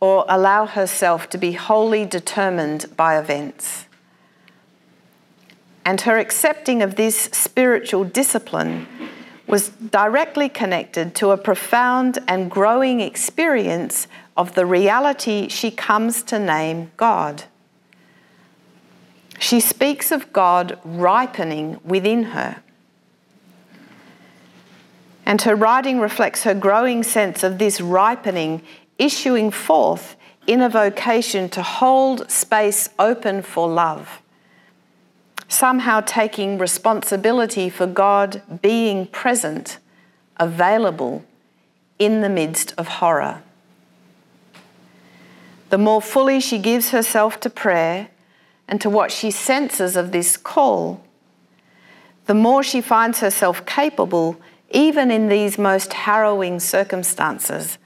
or 0.00 0.24
allow 0.28 0.66
herself 0.66 1.28
to 1.28 1.38
be 1.38 1.52
wholly 1.52 2.04
determined 2.04 2.86
by 2.96 3.18
events. 3.18 3.86
And 5.84 6.02
her 6.02 6.18
accepting 6.18 6.82
of 6.82 6.94
this 6.94 7.16
spiritual 7.32 8.04
discipline 8.04 8.86
was 9.46 9.70
directly 9.70 10.48
connected 10.48 11.14
to 11.16 11.30
a 11.30 11.38
profound 11.38 12.18
and 12.28 12.50
growing 12.50 13.00
experience 13.00 14.06
of 14.36 14.54
the 14.54 14.66
reality 14.66 15.48
she 15.48 15.70
comes 15.70 16.22
to 16.24 16.38
name 16.38 16.90
God. 16.96 17.44
She 19.38 19.60
speaks 19.60 20.10
of 20.10 20.32
God 20.32 20.78
ripening 20.84 21.80
within 21.84 22.24
her. 22.24 22.62
And 25.24 25.42
her 25.42 25.54
writing 25.54 26.00
reflects 26.00 26.42
her 26.42 26.54
growing 26.54 27.02
sense 27.02 27.42
of 27.42 27.58
this 27.58 27.80
ripening 27.80 28.62
issuing 28.98 29.50
forth 29.50 30.16
in 30.46 30.62
a 30.62 30.68
vocation 30.68 31.48
to 31.50 31.62
hold 31.62 32.30
space 32.30 32.88
open 32.98 33.42
for 33.42 33.68
love, 33.68 34.22
somehow 35.46 36.00
taking 36.00 36.58
responsibility 36.58 37.68
for 37.68 37.86
God 37.86 38.42
being 38.62 39.06
present, 39.06 39.78
available 40.38 41.24
in 41.98 42.22
the 42.22 42.28
midst 42.30 42.72
of 42.78 42.88
horror. 42.88 43.42
The 45.68 45.78
more 45.78 46.00
fully 46.00 46.40
she 46.40 46.58
gives 46.58 46.90
herself 46.90 47.38
to 47.40 47.50
prayer, 47.50 48.08
and 48.68 48.80
to 48.82 48.90
what 48.90 49.10
she 49.10 49.30
senses 49.30 49.96
of 49.96 50.12
this 50.12 50.36
call, 50.36 51.02
the 52.26 52.34
more 52.34 52.62
she 52.62 52.82
finds 52.82 53.20
herself 53.20 53.64
capable, 53.64 54.38
even 54.70 55.10
in 55.10 55.28
these 55.28 55.56
most 55.56 55.94
harrowing 55.94 56.60
circumstances, 56.60 57.78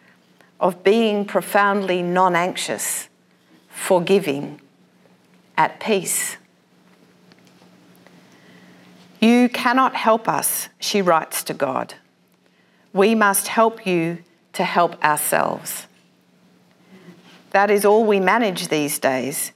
of 0.58 0.82
being 0.82 1.24
profoundly 1.24 2.02
non 2.02 2.34
anxious, 2.34 3.08
forgiving, 3.68 4.60
at 5.56 5.78
peace. 5.78 6.36
You 9.20 9.48
cannot 9.48 9.94
help 9.94 10.28
us, 10.28 10.68
she 10.80 11.00
writes 11.00 11.44
to 11.44 11.54
God. 11.54 11.94
We 12.92 13.14
must 13.14 13.46
help 13.46 13.86
you 13.86 14.18
to 14.54 14.64
help 14.64 15.02
ourselves. 15.04 15.86
That 17.50 17.70
is 17.70 17.84
all 17.84 18.04
we 18.04 18.18
manage 18.18 18.68
these 18.68 18.98
days 18.98 19.52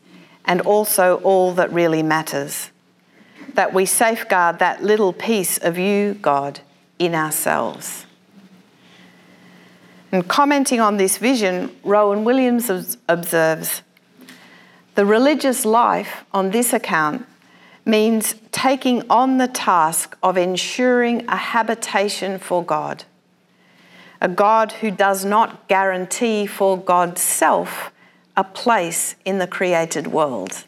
and 0.46 0.60
also 0.62 1.16
all 1.18 1.52
that 1.54 1.72
really 1.72 2.02
matters. 2.02 2.70
That 3.54 3.74
we 3.74 3.86
safeguard 3.86 4.58
that 4.58 4.82
little 4.82 5.12
piece 5.12 5.58
of 5.58 5.78
you, 5.78 6.14
God, 6.14 6.60
in 6.98 7.14
ourselves. 7.14 8.06
And 10.12 10.26
commenting 10.26 10.80
on 10.80 10.96
this 10.96 11.18
vision, 11.18 11.74
Rowan 11.82 12.24
Williams 12.24 12.70
observes 13.08 13.82
the 14.94 15.04
religious 15.04 15.64
life 15.66 16.24
on 16.32 16.52
this 16.52 16.72
account 16.72 17.26
means 17.84 18.34
taking 18.50 19.08
on 19.10 19.36
the 19.36 19.46
task 19.46 20.16
of 20.22 20.38
ensuring 20.38 21.28
a 21.28 21.36
habitation 21.36 22.38
for 22.38 22.64
God, 22.64 23.04
a 24.20 24.28
God 24.28 24.72
who 24.72 24.90
does 24.90 25.24
not 25.24 25.68
guarantee 25.68 26.46
for 26.46 26.78
God's 26.78 27.20
self 27.20 27.92
a 28.36 28.44
place 28.44 29.14
in 29.24 29.38
the 29.38 29.46
created 29.46 30.08
world. 30.08 30.64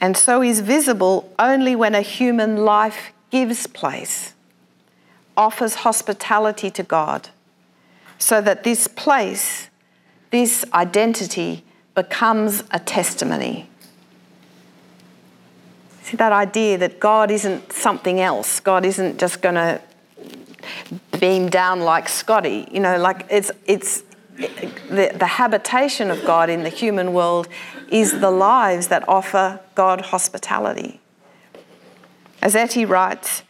And 0.00 0.16
so 0.16 0.42
is 0.42 0.60
visible 0.60 1.32
only 1.38 1.74
when 1.74 1.94
a 1.94 2.02
human 2.02 2.64
life 2.64 3.12
gives 3.30 3.66
place, 3.66 4.34
offers 5.36 5.76
hospitality 5.76 6.70
to 6.70 6.82
God, 6.82 7.28
so 8.18 8.40
that 8.40 8.64
this 8.64 8.88
place, 8.88 9.68
this 10.30 10.64
identity, 10.74 11.64
becomes 11.94 12.62
a 12.70 12.78
testimony. 12.78 13.68
See 16.02 16.16
that 16.18 16.32
idea 16.32 16.78
that 16.78 17.00
God 17.00 17.30
isn't 17.30 17.72
something 17.72 18.20
else, 18.20 18.60
God 18.60 18.84
isn't 18.84 19.18
just 19.18 19.40
going 19.40 19.54
to 19.54 19.80
beam 21.18 21.48
down 21.48 21.80
like 21.80 22.08
Scotty, 22.08 22.68
you 22.70 22.80
know, 22.80 22.98
like 22.98 23.26
it's, 23.30 23.50
it's, 23.66 24.02
the, 24.36 25.12
the 25.16 25.26
habitation 25.26 26.10
of 26.10 26.24
God 26.24 26.50
in 26.50 26.62
the 26.62 26.68
human 26.68 27.12
world 27.12 27.48
is 27.90 28.20
the 28.20 28.30
lives 28.30 28.88
that 28.88 29.08
offer 29.08 29.60
God 29.74 30.00
hospitality. 30.02 31.00
As 32.42 32.54
Etty 32.54 32.84
writes, 32.84 33.42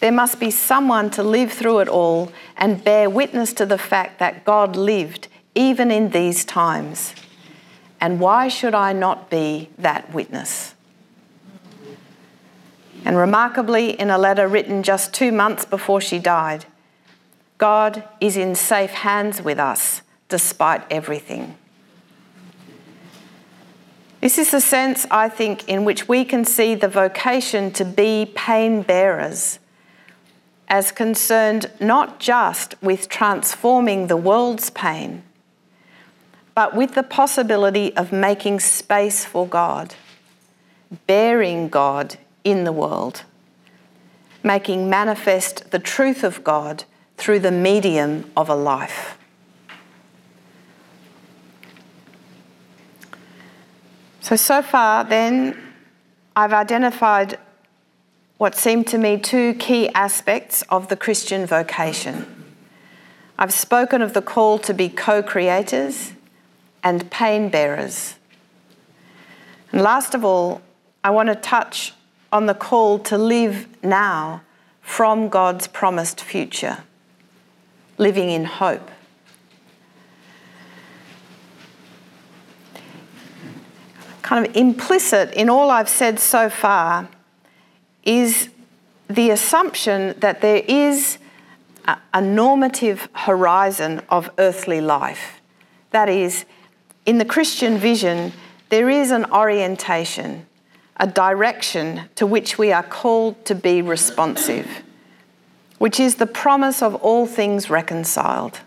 there 0.00 0.12
must 0.12 0.38
be 0.38 0.50
someone 0.50 1.10
to 1.10 1.22
live 1.22 1.52
through 1.52 1.80
it 1.80 1.88
all 1.88 2.30
and 2.56 2.84
bear 2.84 3.08
witness 3.08 3.52
to 3.54 3.66
the 3.66 3.78
fact 3.78 4.18
that 4.18 4.44
God 4.44 4.76
lived 4.76 5.28
even 5.54 5.90
in 5.90 6.10
these 6.10 6.44
times. 6.44 7.14
And 8.00 8.20
why 8.20 8.48
should 8.48 8.74
I 8.74 8.92
not 8.92 9.30
be 9.30 9.70
that 9.78 10.12
witness? 10.12 10.74
And 13.04 13.16
remarkably, 13.16 13.98
in 13.98 14.10
a 14.10 14.18
letter 14.18 14.48
written 14.48 14.82
just 14.82 15.14
two 15.14 15.32
months 15.32 15.64
before 15.64 16.00
she 16.00 16.18
died, 16.18 16.66
God 17.58 18.04
is 18.20 18.36
in 18.36 18.54
safe 18.54 18.90
hands 18.90 19.40
with 19.40 19.58
us 19.58 20.02
despite 20.34 20.82
everything. 20.90 21.56
This 24.20 24.36
is 24.36 24.50
the 24.50 24.60
sense, 24.60 25.06
I 25.08 25.28
think, 25.28 25.68
in 25.68 25.84
which 25.84 26.08
we 26.08 26.24
can 26.24 26.44
see 26.44 26.74
the 26.74 26.88
vocation 26.88 27.70
to 27.74 27.84
be 27.84 28.32
pain 28.34 28.82
bearers 28.82 29.60
as 30.66 30.90
concerned 30.90 31.70
not 31.78 32.18
just 32.18 32.74
with 32.82 33.08
transforming 33.08 34.08
the 34.08 34.16
world's 34.16 34.70
pain, 34.70 35.22
but 36.56 36.74
with 36.74 36.96
the 36.96 37.04
possibility 37.04 37.96
of 37.96 38.10
making 38.10 38.58
space 38.58 39.24
for 39.24 39.46
God, 39.46 39.94
bearing 41.06 41.68
God 41.68 42.16
in 42.42 42.64
the 42.64 42.72
world, 42.72 43.22
making 44.42 44.90
manifest 44.90 45.70
the 45.70 45.78
truth 45.78 46.24
of 46.24 46.42
God 46.42 46.82
through 47.16 47.38
the 47.38 47.52
medium 47.52 48.32
of 48.36 48.48
a 48.48 48.56
life. 48.56 49.16
So, 54.24 54.36
so 54.36 54.62
far, 54.62 55.04
then, 55.04 55.54
I've 56.34 56.54
identified 56.54 57.38
what 58.38 58.54
seem 58.54 58.82
to 58.84 58.96
me 58.96 59.18
two 59.18 59.52
key 59.52 59.90
aspects 59.90 60.62
of 60.70 60.88
the 60.88 60.96
Christian 60.96 61.44
vocation. 61.44 62.54
I've 63.38 63.52
spoken 63.52 64.00
of 64.00 64.14
the 64.14 64.22
call 64.22 64.58
to 64.60 64.72
be 64.72 64.88
co 64.88 65.22
creators 65.22 66.14
and 66.82 67.10
pain 67.10 67.50
bearers. 67.50 68.14
And 69.72 69.82
last 69.82 70.14
of 70.14 70.24
all, 70.24 70.62
I 71.04 71.10
want 71.10 71.28
to 71.28 71.34
touch 71.34 71.92
on 72.32 72.46
the 72.46 72.54
call 72.54 72.98
to 73.00 73.18
live 73.18 73.68
now 73.82 74.40
from 74.80 75.28
God's 75.28 75.66
promised 75.66 76.22
future, 76.22 76.78
living 77.98 78.30
in 78.30 78.46
hope. 78.46 78.90
Kind 84.24 84.46
of 84.46 84.56
implicit 84.56 85.34
in 85.34 85.50
all 85.50 85.70
I've 85.70 85.90
said 85.90 86.18
so 86.18 86.48
far 86.48 87.10
is 88.04 88.48
the 89.06 89.28
assumption 89.28 90.18
that 90.20 90.40
there 90.40 90.62
is 90.66 91.18
a, 91.86 91.98
a 92.14 92.22
normative 92.22 93.10
horizon 93.12 94.00
of 94.08 94.30
earthly 94.38 94.80
life. 94.80 95.42
That 95.90 96.08
is, 96.08 96.46
in 97.04 97.18
the 97.18 97.26
Christian 97.26 97.76
vision, 97.76 98.32
there 98.70 98.88
is 98.88 99.10
an 99.10 99.30
orientation, 99.30 100.46
a 100.96 101.06
direction 101.06 102.08
to 102.14 102.26
which 102.26 102.56
we 102.56 102.72
are 102.72 102.82
called 102.82 103.44
to 103.44 103.54
be 103.54 103.82
responsive, 103.82 104.66
which 105.76 106.00
is 106.00 106.14
the 106.14 106.26
promise 106.26 106.80
of 106.80 106.94
all 106.94 107.26
things 107.26 107.68
reconciled, 107.68 108.60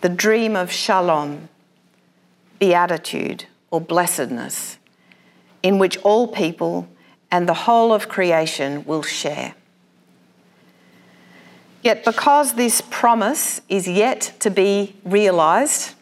the 0.00 0.08
dream 0.08 0.56
of 0.56 0.72
shalom, 0.72 1.48
beatitude, 2.58 3.44
or 3.70 3.80
blessedness, 3.80 4.78
in 5.62 5.78
which 5.78 5.96
all 5.98 6.28
people 6.28 6.88
and 7.30 7.48
the 7.48 7.54
whole 7.54 7.92
of 7.92 8.08
creation 8.08 8.84
will 8.84 9.02
share. 9.02 9.54
Yet, 11.82 12.04
because 12.04 12.54
this 12.54 12.80
promise 12.80 13.60
is 13.68 13.86
yet 13.86 14.32
to 14.40 14.50
be 14.50 14.96
realised, 15.04 15.94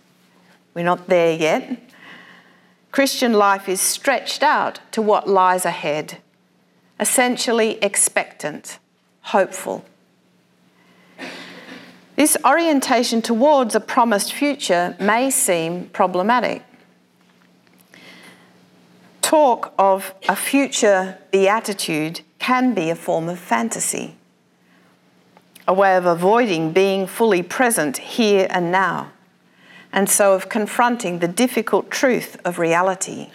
we're 0.75 0.85
not 0.85 1.09
there 1.09 1.35
yet, 1.37 1.79
Christian 2.93 3.35
life 3.35 3.69
is 3.69 3.81
stretched 3.81 4.43
out 4.43 4.81
to 4.93 5.03
what 5.03 5.29
lies 5.29 5.67
ahead, 5.67 6.19
essentially 6.99 7.79
expectant, 7.83 8.79
hopeful. 9.21 9.85
This 12.17 12.39
orientation 12.43 13.21
towards 13.21 13.75
a 13.75 13.81
promised 13.81 14.33
future 14.33 14.97
may 14.99 15.31
seem 15.31 15.91
problematic 15.91 16.63
talk 19.27 19.75
of 19.77 20.15
a 20.29 20.37
future 20.37 21.19
beatitude 21.33 22.21
can 22.39 22.73
be 22.75 22.91
a 22.91 22.95
form 22.95 23.29
of 23.29 23.37
fantasy, 23.37 24.15
a 25.67 25.75
way 25.75 25.97
of 25.97 26.07
avoiding 26.07 26.71
being 26.71 27.09
fully 27.09 27.43
present 27.43 27.97
here 27.99 28.47
and 28.51 28.71
now, 28.71 29.11
and 29.93 30.09
so 30.09 30.33
of 30.33 30.49
confronting 30.49 31.19
the 31.19 31.27
difficult 31.27 31.91
truth 31.91 32.37
of 32.45 32.61
reality. 32.61 33.29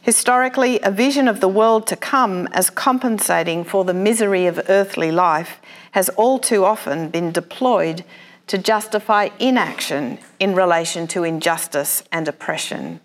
Historically, 0.00 0.78
a 0.84 0.90
vision 0.92 1.26
of 1.26 1.40
the 1.40 1.48
world 1.48 1.88
to 1.88 1.96
come 1.96 2.46
as 2.52 2.70
compensating 2.70 3.64
for 3.64 3.84
the 3.84 3.92
misery 3.92 4.46
of 4.46 4.60
earthly 4.68 5.10
life 5.10 5.60
has 5.90 6.08
all 6.10 6.38
too 6.38 6.64
often 6.64 7.08
been 7.08 7.32
deployed 7.32 8.04
to 8.46 8.56
justify 8.56 9.28
inaction 9.40 10.20
in 10.38 10.54
relation 10.54 11.08
to 11.08 11.24
injustice 11.24 12.04
and 12.12 12.28
oppression. 12.28 13.00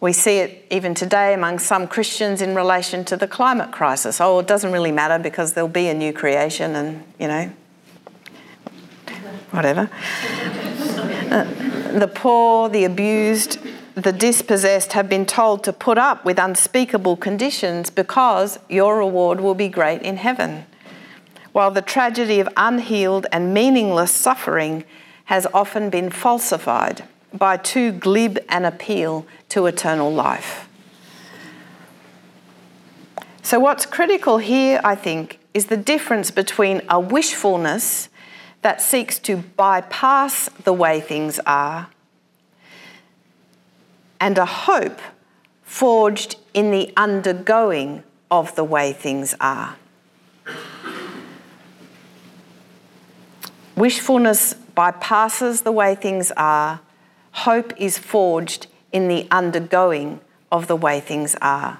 We 0.00 0.14
see 0.14 0.38
it 0.38 0.66
even 0.70 0.94
today 0.94 1.34
among 1.34 1.58
some 1.58 1.86
Christians 1.86 2.40
in 2.40 2.54
relation 2.54 3.04
to 3.04 3.18
the 3.18 3.28
climate 3.28 3.70
crisis. 3.70 4.18
Oh, 4.18 4.38
it 4.38 4.46
doesn't 4.46 4.72
really 4.72 4.92
matter 4.92 5.22
because 5.22 5.52
there'll 5.52 5.68
be 5.68 5.88
a 5.88 5.94
new 5.94 6.12
creation 6.12 6.74
and, 6.74 7.04
you 7.18 7.28
know, 7.28 7.52
whatever. 9.50 9.90
Uh, 11.30 11.44
the 11.98 12.10
poor, 12.12 12.70
the 12.70 12.84
abused, 12.84 13.58
the 13.94 14.12
dispossessed 14.12 14.94
have 14.94 15.08
been 15.08 15.26
told 15.26 15.62
to 15.64 15.72
put 15.72 15.98
up 15.98 16.24
with 16.24 16.38
unspeakable 16.38 17.16
conditions 17.16 17.90
because 17.90 18.58
your 18.70 18.96
reward 18.96 19.40
will 19.40 19.54
be 19.54 19.68
great 19.68 20.00
in 20.00 20.16
heaven. 20.16 20.64
While 21.52 21.72
the 21.72 21.82
tragedy 21.82 22.40
of 22.40 22.48
unhealed 22.56 23.26
and 23.32 23.52
meaningless 23.52 24.12
suffering 24.12 24.84
has 25.26 25.46
often 25.52 25.90
been 25.90 26.08
falsified 26.08 27.04
by 27.32 27.56
too 27.56 27.92
glib 27.92 28.38
an 28.48 28.64
appeal 28.64 29.26
to 29.50 29.66
eternal 29.66 30.12
life. 30.12 30.68
So, 33.42 33.58
what's 33.58 33.86
critical 33.86 34.38
here, 34.38 34.80
I 34.84 34.94
think, 34.94 35.38
is 35.54 35.66
the 35.66 35.76
difference 35.76 36.30
between 36.30 36.82
a 36.88 37.00
wishfulness 37.00 38.08
that 38.62 38.80
seeks 38.82 39.18
to 39.20 39.36
bypass 39.38 40.48
the 40.64 40.72
way 40.72 41.00
things 41.00 41.40
are 41.46 41.88
and 44.20 44.36
a 44.36 44.44
hope 44.44 45.00
forged 45.62 46.36
in 46.52 46.70
the 46.70 46.92
undergoing 46.96 48.02
of 48.30 48.54
the 48.54 48.64
way 48.64 48.92
things 48.92 49.34
are. 49.40 49.76
Wishfulness 53.76 54.54
bypasses 54.76 55.62
the 55.62 55.72
way 55.72 55.94
things 55.94 56.30
are, 56.36 56.80
hope 57.32 57.72
is 57.76 57.98
forged 57.98 58.66
in 58.92 59.08
the 59.08 59.26
undergoing 59.30 60.20
of 60.50 60.66
the 60.66 60.76
way 60.76 61.00
things 61.00 61.36
are. 61.40 61.78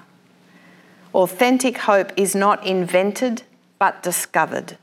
Authentic 1.13 1.79
hope 1.79 2.11
is 2.15 2.33
not 2.35 2.65
invented 2.65 3.43
but 3.79 4.01
discovered. 4.01 4.77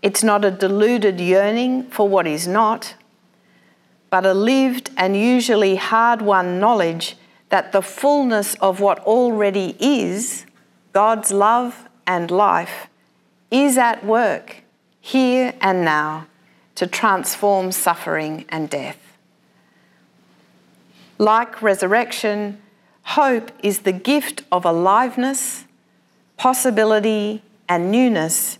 It's 0.00 0.22
not 0.22 0.44
a 0.44 0.50
deluded 0.50 1.20
yearning 1.20 1.84
for 1.90 2.08
what 2.08 2.26
is 2.26 2.46
not, 2.46 2.94
but 4.10 4.24
a 4.24 4.34
lived 4.34 4.90
and 4.96 5.16
usually 5.16 5.76
hard 5.76 6.22
won 6.22 6.60
knowledge 6.60 7.16
that 7.48 7.72
the 7.72 7.82
fullness 7.82 8.54
of 8.56 8.80
what 8.80 8.98
already 9.00 9.76
is, 9.78 10.46
God's 10.92 11.32
love 11.32 11.88
and 12.06 12.30
life, 12.30 12.88
is 13.50 13.76
at 13.76 14.04
work 14.04 14.62
here 15.00 15.54
and 15.60 15.84
now 15.84 16.26
to 16.74 16.86
transform 16.86 17.72
suffering 17.72 18.44
and 18.48 18.70
death. 18.70 19.03
Like 21.18 21.62
resurrection, 21.62 22.60
hope 23.02 23.50
is 23.62 23.80
the 23.80 23.92
gift 23.92 24.42
of 24.50 24.64
aliveness, 24.64 25.64
possibility, 26.36 27.42
and 27.68 27.90
newness 27.90 28.58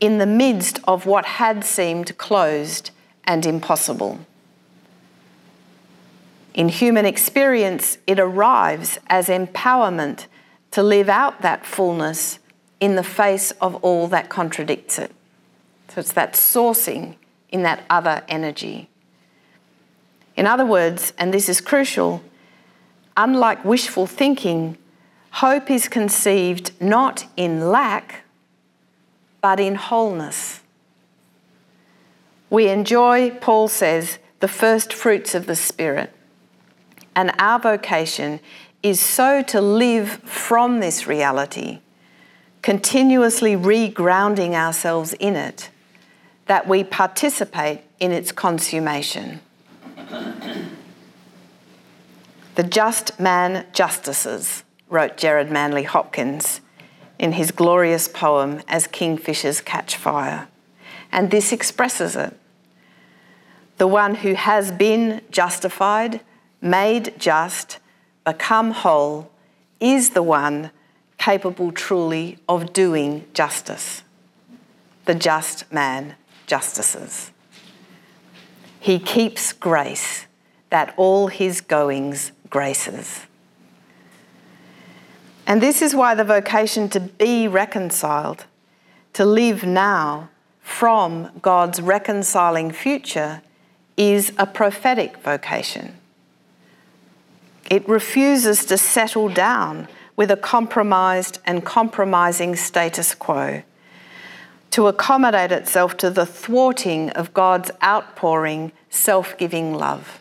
in 0.00 0.18
the 0.18 0.26
midst 0.26 0.80
of 0.84 1.06
what 1.06 1.24
had 1.24 1.64
seemed 1.64 2.16
closed 2.18 2.90
and 3.24 3.46
impossible. 3.46 4.18
In 6.54 6.68
human 6.68 7.06
experience, 7.06 7.98
it 8.06 8.18
arrives 8.18 8.98
as 9.06 9.28
empowerment 9.28 10.26
to 10.72 10.82
live 10.82 11.08
out 11.08 11.40
that 11.42 11.64
fullness 11.64 12.38
in 12.80 12.96
the 12.96 13.04
face 13.04 13.52
of 13.52 13.76
all 13.76 14.08
that 14.08 14.28
contradicts 14.28 14.98
it. 14.98 15.12
So 15.88 16.00
it's 16.00 16.12
that 16.12 16.34
sourcing 16.34 17.16
in 17.48 17.62
that 17.62 17.84
other 17.88 18.24
energy. 18.28 18.88
In 20.36 20.46
other 20.46 20.66
words, 20.66 21.12
and 21.18 21.32
this 21.32 21.48
is 21.48 21.60
crucial, 21.60 22.22
unlike 23.16 23.64
wishful 23.64 24.06
thinking, 24.06 24.78
hope 25.32 25.70
is 25.70 25.88
conceived 25.88 26.72
not 26.80 27.26
in 27.36 27.70
lack, 27.70 28.24
but 29.40 29.60
in 29.60 29.74
wholeness. 29.74 30.60
We 32.48 32.68
enjoy, 32.68 33.30
Paul 33.30 33.68
says, 33.68 34.18
the 34.40 34.48
first 34.48 34.92
fruits 34.92 35.34
of 35.34 35.46
the 35.46 35.56
Spirit. 35.56 36.12
And 37.14 37.32
our 37.38 37.58
vocation 37.58 38.40
is 38.82 39.00
so 39.00 39.42
to 39.42 39.60
live 39.60 40.10
from 40.24 40.80
this 40.80 41.06
reality, 41.06 41.80
continuously 42.62 43.56
regrounding 43.56 44.52
ourselves 44.52 45.12
in 45.14 45.36
it, 45.36 45.70
that 46.46 46.66
we 46.66 46.82
participate 46.82 47.82
in 48.00 48.12
its 48.12 48.32
consummation. 48.32 49.40
The 52.54 52.62
just 52.62 53.18
man 53.18 53.66
justices, 53.72 54.62
wrote 54.90 55.16
Gerard 55.16 55.50
Manley 55.50 55.84
Hopkins 55.84 56.60
in 57.18 57.32
his 57.32 57.50
glorious 57.50 58.08
poem 58.08 58.60
As 58.68 58.86
Kingfishers 58.86 59.64
Catch 59.64 59.96
Fire. 59.96 60.48
And 61.10 61.30
this 61.30 61.50
expresses 61.50 62.14
it. 62.14 62.38
The 63.78 63.86
one 63.86 64.16
who 64.16 64.34
has 64.34 64.70
been 64.70 65.22
justified, 65.30 66.20
made 66.60 67.14
just, 67.18 67.78
become 68.24 68.72
whole, 68.72 69.30
is 69.80 70.10
the 70.10 70.22
one 70.22 70.70
capable 71.16 71.72
truly 71.72 72.38
of 72.48 72.72
doing 72.74 73.24
justice. 73.32 74.02
The 75.06 75.14
just 75.14 75.72
man 75.72 76.16
justices. 76.46 77.31
He 78.82 78.98
keeps 78.98 79.52
grace 79.52 80.26
that 80.70 80.92
all 80.96 81.28
his 81.28 81.60
goings 81.60 82.32
graces. 82.50 83.20
And 85.46 85.62
this 85.62 85.80
is 85.80 85.94
why 85.94 86.16
the 86.16 86.24
vocation 86.24 86.88
to 86.88 86.98
be 86.98 87.46
reconciled, 87.46 88.44
to 89.12 89.24
live 89.24 89.62
now 89.62 90.30
from 90.62 91.30
God's 91.40 91.80
reconciling 91.80 92.72
future, 92.72 93.40
is 93.96 94.32
a 94.36 94.46
prophetic 94.46 95.18
vocation. 95.18 95.94
It 97.70 97.88
refuses 97.88 98.64
to 98.64 98.76
settle 98.76 99.28
down 99.28 99.86
with 100.16 100.28
a 100.28 100.36
compromised 100.36 101.38
and 101.46 101.64
compromising 101.64 102.56
status 102.56 103.14
quo, 103.14 103.62
to 104.72 104.86
accommodate 104.86 105.52
itself 105.52 105.96
to 105.98 106.10
the 106.10 106.26
thwarting 106.26 107.10
of 107.10 107.32
God's 107.34 107.70
outpouring, 107.84 108.72
self 108.90 109.36
giving 109.38 109.74
love. 109.74 110.20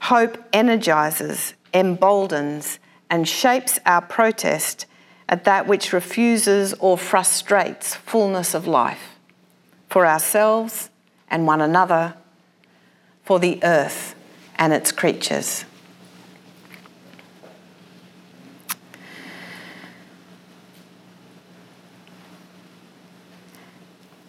Hope 0.00 0.42
energizes, 0.52 1.54
emboldens, 1.74 2.78
and 3.10 3.28
shapes 3.28 3.78
our 3.84 4.00
protest 4.00 4.86
at 5.28 5.44
that 5.44 5.66
which 5.66 5.92
refuses 5.92 6.72
or 6.74 6.96
frustrates 6.96 7.94
fullness 7.94 8.54
of 8.54 8.66
life 8.66 9.18
for 9.88 10.06
ourselves 10.06 10.88
and 11.28 11.46
one 11.46 11.60
another, 11.60 12.14
for 13.24 13.38
the 13.38 13.62
earth 13.62 14.14
and 14.56 14.72
its 14.72 14.90
creatures. 14.90 15.64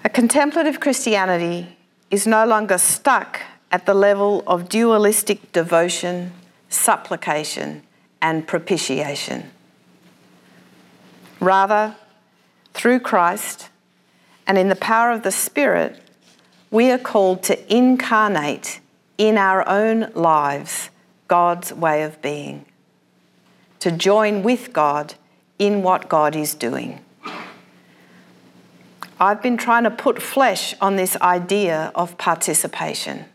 A 0.03 0.09
contemplative 0.09 0.79
Christianity 0.79 1.77
is 2.09 2.25
no 2.25 2.45
longer 2.45 2.79
stuck 2.79 3.41
at 3.71 3.85
the 3.85 3.93
level 3.93 4.43
of 4.47 4.67
dualistic 4.67 5.51
devotion, 5.51 6.33
supplication, 6.69 7.83
and 8.19 8.47
propitiation. 8.47 9.51
Rather, 11.39 11.95
through 12.73 12.99
Christ 12.99 13.69
and 14.47 14.57
in 14.57 14.69
the 14.69 14.75
power 14.75 15.11
of 15.11 15.21
the 15.21 15.31
Spirit, 15.31 16.01
we 16.71 16.89
are 16.89 16.97
called 16.97 17.43
to 17.43 17.73
incarnate 17.75 18.79
in 19.19 19.37
our 19.37 19.67
own 19.69 20.11
lives 20.15 20.89
God's 21.27 21.71
way 21.73 22.01
of 22.01 22.19
being, 22.23 22.65
to 23.79 23.91
join 23.91 24.41
with 24.41 24.73
God 24.73 25.13
in 25.59 25.83
what 25.83 26.09
God 26.09 26.35
is 26.35 26.55
doing. 26.55 27.01
I've 29.21 29.43
been 29.43 29.55
trying 29.55 29.83
to 29.83 29.91
put 29.91 30.19
flesh 30.19 30.73
on 30.81 30.95
this 30.95 31.15
idea 31.17 31.91
of 31.93 32.17
participation, 32.17 33.25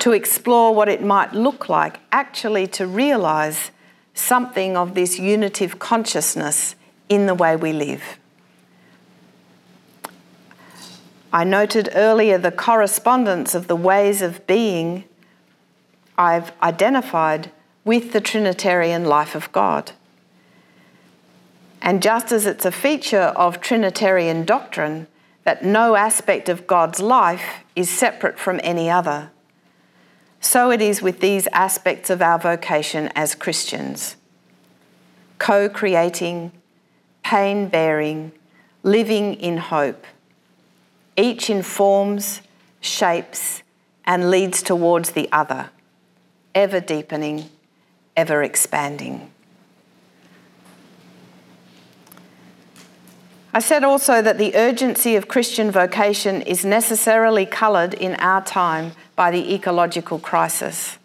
to 0.00 0.10
explore 0.12 0.74
what 0.74 0.88
it 0.88 1.00
might 1.00 1.32
look 1.32 1.68
like 1.68 2.00
actually 2.10 2.66
to 2.66 2.84
realise 2.84 3.70
something 4.14 4.76
of 4.76 4.96
this 4.96 5.16
unitive 5.16 5.78
consciousness 5.78 6.74
in 7.08 7.26
the 7.26 7.36
way 7.36 7.54
we 7.54 7.72
live. 7.72 8.18
I 11.32 11.44
noted 11.44 11.90
earlier 11.94 12.36
the 12.36 12.50
correspondence 12.50 13.54
of 13.54 13.68
the 13.68 13.76
ways 13.76 14.22
of 14.22 14.44
being 14.48 15.04
I've 16.16 16.50
identified 16.64 17.52
with 17.84 18.12
the 18.12 18.20
Trinitarian 18.20 19.04
life 19.04 19.36
of 19.36 19.52
God. 19.52 19.92
And 21.80 22.02
just 22.02 22.32
as 22.32 22.46
it's 22.46 22.64
a 22.64 22.72
feature 22.72 23.32
of 23.36 23.60
Trinitarian 23.60 24.44
doctrine 24.44 25.06
that 25.44 25.64
no 25.64 25.96
aspect 25.96 26.48
of 26.48 26.66
God's 26.66 27.00
life 27.00 27.64
is 27.74 27.88
separate 27.88 28.38
from 28.38 28.60
any 28.62 28.90
other, 28.90 29.30
so 30.40 30.70
it 30.70 30.80
is 30.80 31.02
with 31.02 31.20
these 31.20 31.48
aspects 31.48 32.10
of 32.10 32.22
our 32.22 32.38
vocation 32.38 33.10
as 33.14 33.34
Christians 33.34 34.16
co 35.38 35.68
creating, 35.68 36.52
pain 37.22 37.68
bearing, 37.68 38.32
living 38.82 39.34
in 39.34 39.56
hope 39.56 40.04
each 41.18 41.50
informs, 41.50 42.40
shapes, 42.80 43.64
and 44.04 44.30
leads 44.30 44.62
towards 44.62 45.10
the 45.10 45.28
other, 45.32 45.68
ever 46.54 46.78
deepening, 46.78 47.50
ever 48.16 48.42
expanding. 48.42 49.28
I 53.52 53.60
said 53.60 53.82
also 53.82 54.20
that 54.20 54.36
the 54.36 54.54
urgency 54.56 55.16
of 55.16 55.26
Christian 55.26 55.70
vocation 55.70 56.42
is 56.42 56.64
necessarily 56.64 57.46
coloured 57.46 57.94
in 57.94 58.14
our 58.16 58.44
time 58.44 58.92
by 59.16 59.30
the 59.30 59.54
ecological 59.54 60.18
crisis. 60.18 60.98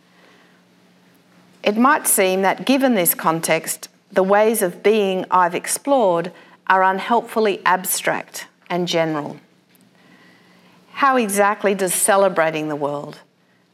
It 1.63 1.77
might 1.77 2.05
seem 2.05 2.41
that, 2.41 2.65
given 2.65 2.95
this 2.95 3.15
context, 3.15 3.87
the 4.11 4.23
ways 4.23 4.61
of 4.61 4.83
being 4.83 5.25
I've 5.31 5.55
explored 5.55 6.33
are 6.67 6.83
unhelpfully 6.83 7.61
abstract 7.65 8.47
and 8.69 8.87
general. 8.87 9.39
How 10.91 11.15
exactly 11.15 11.73
does 11.73 11.93
celebrating 11.93 12.67
the 12.67 12.75
world, 12.75 13.19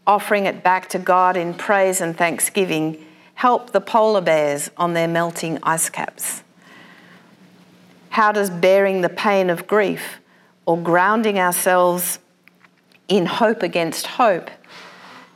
offering 0.05 0.45
it 0.45 0.63
back 0.63 0.89
to 0.89 0.99
God 0.99 1.35
in 1.35 1.55
praise 1.55 2.01
and 2.01 2.15
thanksgiving, 2.15 3.03
help 3.33 3.71
the 3.71 3.81
polar 3.81 4.21
bears 4.21 4.69
on 4.77 4.93
their 4.93 5.07
melting 5.07 5.57
ice 5.63 5.89
caps? 5.89 6.43
How 8.19 8.33
does 8.33 8.49
bearing 8.49 8.99
the 8.99 9.07
pain 9.07 9.49
of 9.49 9.65
grief 9.65 10.19
or 10.65 10.77
grounding 10.77 11.39
ourselves 11.39 12.19
in 13.07 13.25
hope 13.25 13.63
against 13.63 14.07
hope, 14.07 14.49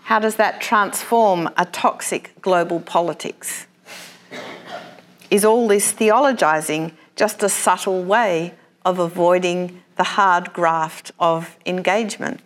how 0.03 0.19
does 0.19 0.35
that 0.35 0.59
transform 0.59 1.49
a 1.55 1.63
toxic 1.63 2.33
global 2.41 2.81
politics? 2.81 3.67
Is 5.31 5.45
all 5.45 5.69
this 5.69 5.93
theologising 5.93 6.91
just 7.15 7.41
a 7.41 7.47
subtle 7.47 8.03
way 8.03 8.53
of 8.83 8.99
avoiding 8.99 9.81
the 9.95 10.03
hard 10.03 10.51
graft 10.51 11.13
of 11.21 11.57
engagement, 11.65 12.41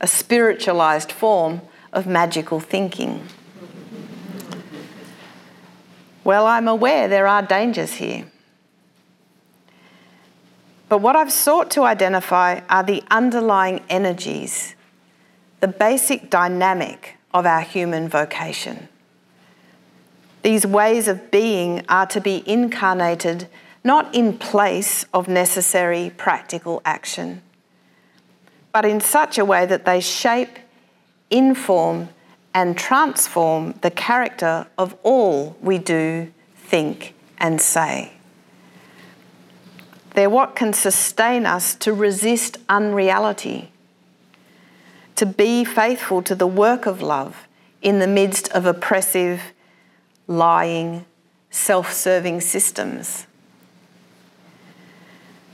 a 0.00 0.08
spiritualized 0.08 1.12
form 1.12 1.60
of 1.92 2.08
magical 2.08 2.58
thinking. 2.58 3.24
Well, 6.24 6.44
I'm 6.44 6.66
aware 6.66 7.06
there 7.06 7.28
are 7.28 7.40
dangers 7.40 7.94
here. 7.94 8.24
But 10.88 10.98
what 10.98 11.16
I've 11.16 11.32
sought 11.32 11.70
to 11.72 11.82
identify 11.82 12.60
are 12.68 12.82
the 12.82 13.02
underlying 13.10 13.82
energies, 13.88 14.74
the 15.60 15.68
basic 15.68 16.30
dynamic 16.30 17.16
of 17.32 17.46
our 17.46 17.62
human 17.62 18.08
vocation. 18.08 18.88
These 20.42 20.66
ways 20.66 21.08
of 21.08 21.30
being 21.30 21.84
are 21.88 22.06
to 22.06 22.20
be 22.20 22.42
incarnated 22.46 23.48
not 23.84 24.14
in 24.14 24.38
place 24.38 25.04
of 25.12 25.28
necessary 25.28 26.10
practical 26.16 26.80
action, 26.86 27.42
but 28.72 28.86
in 28.86 29.00
such 29.00 29.36
a 29.36 29.44
way 29.44 29.66
that 29.66 29.84
they 29.84 30.00
shape, 30.00 30.58
inform, 31.30 32.08
and 32.54 32.78
transform 32.78 33.74
the 33.82 33.90
character 33.90 34.66
of 34.78 34.96
all 35.02 35.56
we 35.60 35.76
do, 35.76 36.32
think, 36.56 37.14
and 37.38 37.60
say. 37.60 38.13
They're 40.14 40.30
what 40.30 40.56
can 40.56 40.72
sustain 40.72 41.44
us 41.44 41.74
to 41.76 41.92
resist 41.92 42.58
unreality, 42.68 43.70
to 45.16 45.26
be 45.26 45.64
faithful 45.64 46.22
to 46.22 46.34
the 46.34 46.46
work 46.46 46.86
of 46.86 47.02
love 47.02 47.48
in 47.82 47.98
the 47.98 48.06
midst 48.06 48.48
of 48.52 48.64
oppressive, 48.64 49.52
lying, 50.26 51.04
self 51.50 51.92
serving 51.92 52.40
systems. 52.40 53.26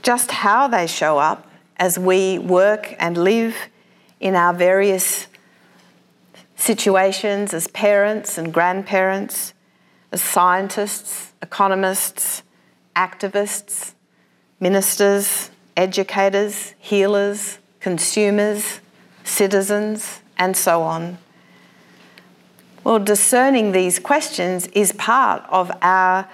Just 0.03 0.31
how 0.31 0.67
they 0.67 0.87
show 0.87 1.17
up 1.17 1.47
as 1.77 1.97
we 1.97 2.37
work 2.39 2.95
and 2.99 3.17
live 3.17 3.55
in 4.19 4.35
our 4.35 4.53
various 4.53 5.27
situations 6.55 7.53
as 7.55 7.67
parents 7.69 8.37
and 8.37 8.53
grandparents, 8.53 9.53
as 10.11 10.21
scientists, 10.21 11.33
economists, 11.41 12.43
activists, 12.95 13.93
ministers, 14.61 15.49
educators, 15.75 16.75
healers, 16.77 17.57
consumers, 17.81 18.79
citizens, 19.23 20.21
and 20.37 20.55
so 20.55 20.83
on. 20.83 21.17
Well, 22.83 22.99
discerning 22.99 23.73
these 23.73 23.99
questions 23.99 24.67
is 24.67 24.91
part 24.93 25.43
of 25.49 25.71
our 25.81 26.29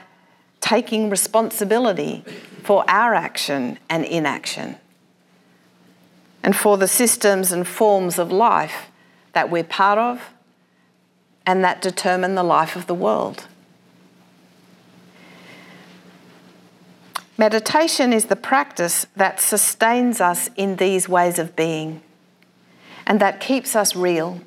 taking 0.60 1.10
responsibility 1.10 2.24
for 2.64 2.84
our 2.90 3.14
action 3.14 3.80
and 3.90 4.04
inaction, 4.04 4.76
and 6.44 6.56
for 6.56 6.78
the 6.78 6.88
systems 6.88 7.52
and 7.52 7.66
forms 7.66 8.20
of 8.20 8.32
life 8.32 8.88
that 9.34 9.50
we're 9.50 9.64
part 9.64 9.98
of 9.98 10.22
and 11.46 11.64
that 11.64 11.82
determine 11.82 12.36
the 12.36 12.44
life 12.44 12.76
of 12.76 12.88
the 12.88 12.94
world 12.94 13.48
Meditation 17.40 18.14
is 18.14 18.26
the 18.26 18.36
practice 18.36 19.06
that 19.16 19.40
sustains 19.40 20.20
us 20.20 20.50
in 20.56 20.78
these 20.78 21.08
ways 21.08 21.38
of 21.38 21.56
being 21.56 22.02
and 23.06 23.20
that 23.20 23.40
keeps 23.40 23.76
us 23.76 23.96
real. 23.96 24.42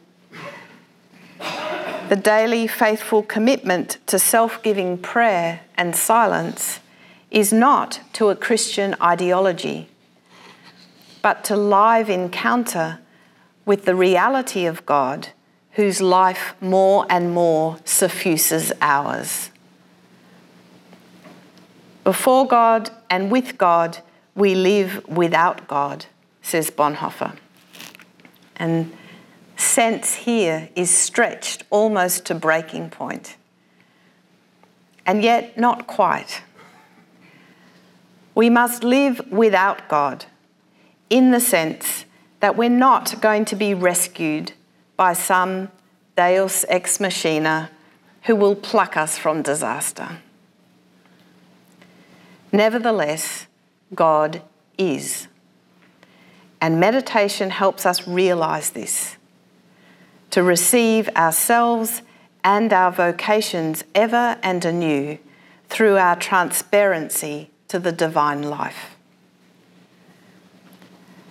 The 2.09 2.17
daily 2.17 2.67
faithful 2.67 3.23
commitment 3.23 3.99
to 4.07 4.19
self 4.19 4.61
giving 4.63 4.99
prayer 4.99 5.61
and 5.77 5.95
silence 5.95 6.81
is 7.31 7.53
not 7.53 8.01
to 8.15 8.29
a 8.31 8.37
Christian 8.37 8.97
ideology, 9.01 9.89
but 11.23 11.45
to 11.45 11.57
live 11.57 12.11
encounter 12.11 12.99
with 13.65 13.85
the 13.85 13.95
reality 13.95 14.67
of 14.67 14.85
God, 14.85 15.29
whose 15.73 16.01
life 16.01 16.55
more 16.61 17.07
and 17.09 17.33
more 17.33 17.79
suffuses 17.85 18.73
ours. 18.81 19.51
Before 22.11 22.45
God 22.45 22.91
and 23.09 23.31
with 23.31 23.57
God, 23.57 23.99
we 24.35 24.57
live 24.57 25.07
without 25.07 25.69
God, 25.69 26.07
says 26.43 26.69
Bonhoeffer. 26.69 27.37
And 28.57 28.93
sense 29.57 30.15
here 30.17 30.71
is 30.75 30.91
stretched 30.91 31.63
almost 31.71 32.25
to 32.27 32.35
breaking 32.35 32.91
point. 32.91 33.37
And 35.07 35.23
yet, 35.23 35.57
not 35.57 35.87
quite. 35.87 36.43
We 38.35 38.51
must 38.51 38.83
live 38.83 39.21
without 39.31 39.89
God 39.89 40.25
in 41.11 41.31
the 41.31 41.39
sense 41.39 42.07
that 42.41 42.57
we're 42.57 42.71
not 42.71 43.21
going 43.21 43.45
to 43.45 43.55
be 43.55 43.73
rescued 43.73 44.51
by 44.97 45.13
some 45.13 45.71
deus 46.17 46.65
ex 46.69 46.99
machina 46.99 47.71
who 48.23 48.35
will 48.35 48.57
pluck 48.57 48.97
us 48.97 49.17
from 49.17 49.43
disaster. 49.43 50.19
Nevertheless, 52.53 53.47
God 53.95 54.43
is. 54.77 55.29
And 56.61 56.81
meditation 56.81 57.51
helps 57.51 57.87
us 57.87 58.07
realize 58.07 58.71
this 58.71 59.17
to 60.31 60.43
receive 60.43 61.09
ourselves 61.11 62.03
and 62.45 62.73
our 62.73 62.93
vocations 62.93 63.83
ever 63.95 64.39
and 64.43 64.65
anew 64.65 65.19
through 65.69 65.97
our 65.97 66.17
transparency 66.17 67.51
to 67.69 67.79
the 67.79 67.93
divine 67.93 68.43
life. 68.43 68.97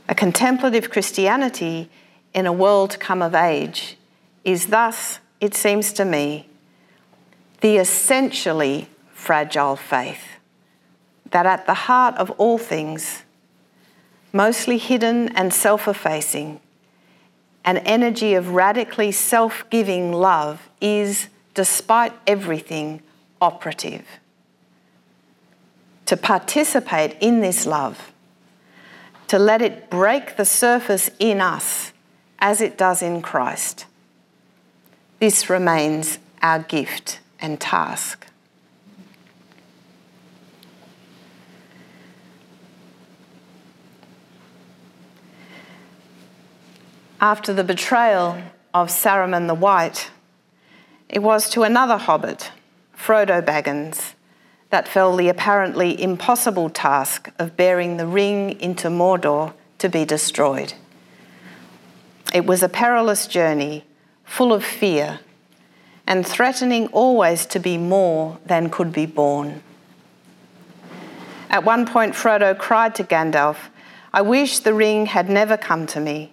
A 0.08 0.16
contemplative 0.16 0.90
Christianity 0.90 1.90
in 2.34 2.46
a 2.46 2.54
world 2.54 3.00
come 3.00 3.22
of 3.22 3.36
age 3.36 3.98
is 4.44 4.68
thus, 4.68 5.20
it 5.40 5.54
seems 5.54 5.94
to 5.94 6.06
me, 6.06 6.48
the 7.62 7.78
essentially 7.78 8.90
fragile 9.14 9.76
faith 9.76 10.39
that 11.32 11.46
at 11.46 11.66
the 11.66 11.74
heart 11.74 12.16
of 12.16 12.32
all 12.32 12.58
things, 12.58 13.24
mostly 14.34 14.78
hidden 14.78 15.30
and 15.30 15.54
self 15.54 15.88
effacing, 15.88 16.60
an 17.66 17.78
energy 17.80 18.34
of 18.34 18.52
radically 18.52 19.12
self 19.12 19.70
giving 19.70 20.12
love 20.12 20.70
is, 20.82 21.30
despite 21.54 22.14
everything, 22.26 23.02
operative. 23.42 24.06
To 26.08 26.18
participate 26.18 27.16
in 27.20 27.42
this 27.42 27.66
love, 27.66 28.12
to 29.28 29.38
let 29.38 29.62
it 29.62 29.90
break 29.90 30.38
the 30.38 30.46
surface 30.46 31.12
in 31.20 31.40
us 31.40 31.94
as 32.40 32.62
it 32.62 32.78
does 32.78 33.02
in 33.02 33.22
Christ. 33.22 33.86
This 35.20 35.50
remains 35.50 36.18
our 36.42 36.60
gift 36.60 37.20
and 37.40 37.60
task. 37.60 38.19
After 47.22 47.54
the 47.54 47.66
betrayal 47.66 48.42
of 48.74 48.88
Saruman 48.88 49.48
the 49.48 49.54
White, 49.54 50.10
it 51.10 51.20
was 51.20 51.50
to 51.50 51.64
another 51.64 51.98
hobbit, 51.98 52.52
Frodo 52.96 53.42
Baggins, 53.42 54.14
that 54.70 54.88
fell 54.88 55.18
the 55.18 55.28
apparently 55.28 56.02
impossible 56.02 56.70
task 56.70 57.30
of 57.38 57.58
bearing 57.58 57.98
the 57.98 58.08
ring 58.08 58.58
into 58.62 58.88
Mordor 58.88 59.54
to 59.80 59.90
be 59.90 60.06
destroyed. 60.06 60.76
It 62.34 62.46
was 62.46 62.64
a 62.64 62.70
perilous 62.70 63.28
journey, 63.28 63.84
full 64.24 64.54
of 64.54 64.64
fear, 64.64 65.20
and 66.08 66.26
threatening 66.26 66.88
always 66.88 67.46
to 67.48 67.60
be 67.60 67.78
more 67.78 68.38
than 68.46 68.70
could 68.70 68.94
be 68.94 69.06
borne. 69.06 69.62
At 71.50 71.66
one 71.66 71.86
point, 71.86 72.14
Frodo 72.14 72.58
cried 72.58 72.96
to 72.96 73.04
Gandalf, 73.04 73.58
I 74.14 74.22
wish 74.22 74.60
the 74.60 74.74
ring 74.74 75.08
had 75.08 75.30
never 75.30 75.58
come 75.58 75.86
to 75.88 76.00
me. 76.00 76.32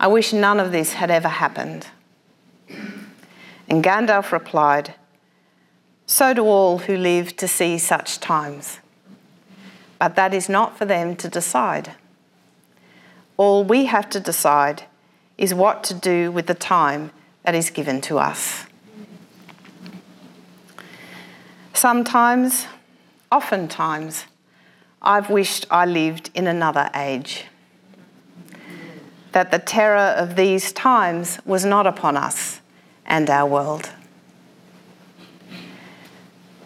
I 0.00 0.06
wish 0.06 0.32
none 0.32 0.58
of 0.58 0.72
this 0.72 0.94
had 0.94 1.10
ever 1.10 1.28
happened. 1.28 1.86
And 3.68 3.84
Gandalf 3.84 4.32
replied, 4.32 4.94
So 6.06 6.32
do 6.32 6.42
all 6.46 6.78
who 6.78 6.96
live 6.96 7.36
to 7.36 7.46
see 7.46 7.76
such 7.76 8.18
times. 8.18 8.80
But 9.98 10.16
that 10.16 10.32
is 10.32 10.48
not 10.48 10.78
for 10.78 10.86
them 10.86 11.16
to 11.16 11.28
decide. 11.28 11.96
All 13.36 13.62
we 13.62 13.84
have 13.84 14.08
to 14.10 14.20
decide 14.20 14.84
is 15.36 15.52
what 15.52 15.84
to 15.84 15.94
do 15.94 16.32
with 16.32 16.46
the 16.46 16.54
time 16.54 17.10
that 17.44 17.54
is 17.54 17.68
given 17.68 18.00
to 18.02 18.18
us. 18.18 18.64
Sometimes, 21.74 22.66
oftentimes, 23.30 24.24
I've 25.02 25.28
wished 25.28 25.66
I 25.70 25.84
lived 25.84 26.30
in 26.34 26.46
another 26.46 26.88
age 26.94 27.44
that 29.32 29.50
the 29.50 29.58
terror 29.58 30.14
of 30.16 30.36
these 30.36 30.72
times 30.72 31.38
was 31.44 31.64
not 31.64 31.86
upon 31.86 32.16
us 32.16 32.60
and 33.06 33.30
our 33.30 33.48
world. 33.48 33.90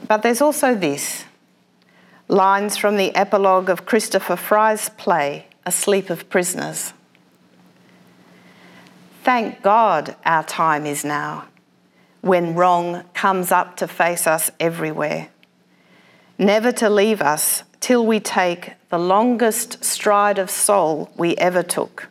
But 0.06 0.22
there's 0.22 0.40
also 0.40 0.74
this 0.74 1.24
lines 2.28 2.76
from 2.76 2.96
the 2.96 3.14
epilogue 3.14 3.68
of 3.68 3.86
Christopher 3.86 4.36
Fry's 4.36 4.88
play, 4.90 5.46
A 5.66 5.72
Sleep 5.72 6.08
of 6.10 6.28
Prisoners. 6.30 6.92
Thank 9.22 9.62
God 9.62 10.16
our 10.24 10.44
time 10.44 10.86
is 10.86 11.04
now, 11.04 11.46
when 12.20 12.54
wrong 12.54 13.04
comes 13.14 13.52
up 13.52 13.76
to 13.78 13.88
face 13.88 14.26
us 14.26 14.50
everywhere, 14.58 15.28
never 16.38 16.72
to 16.72 16.90
leave 16.90 17.20
us 17.20 17.62
till 17.80 18.06
we 18.06 18.20
take 18.20 18.72
the 18.88 18.98
longest 18.98 19.84
stride 19.84 20.38
of 20.38 20.50
soul 20.50 21.10
we 21.16 21.36
ever 21.36 21.62
took 21.62 22.08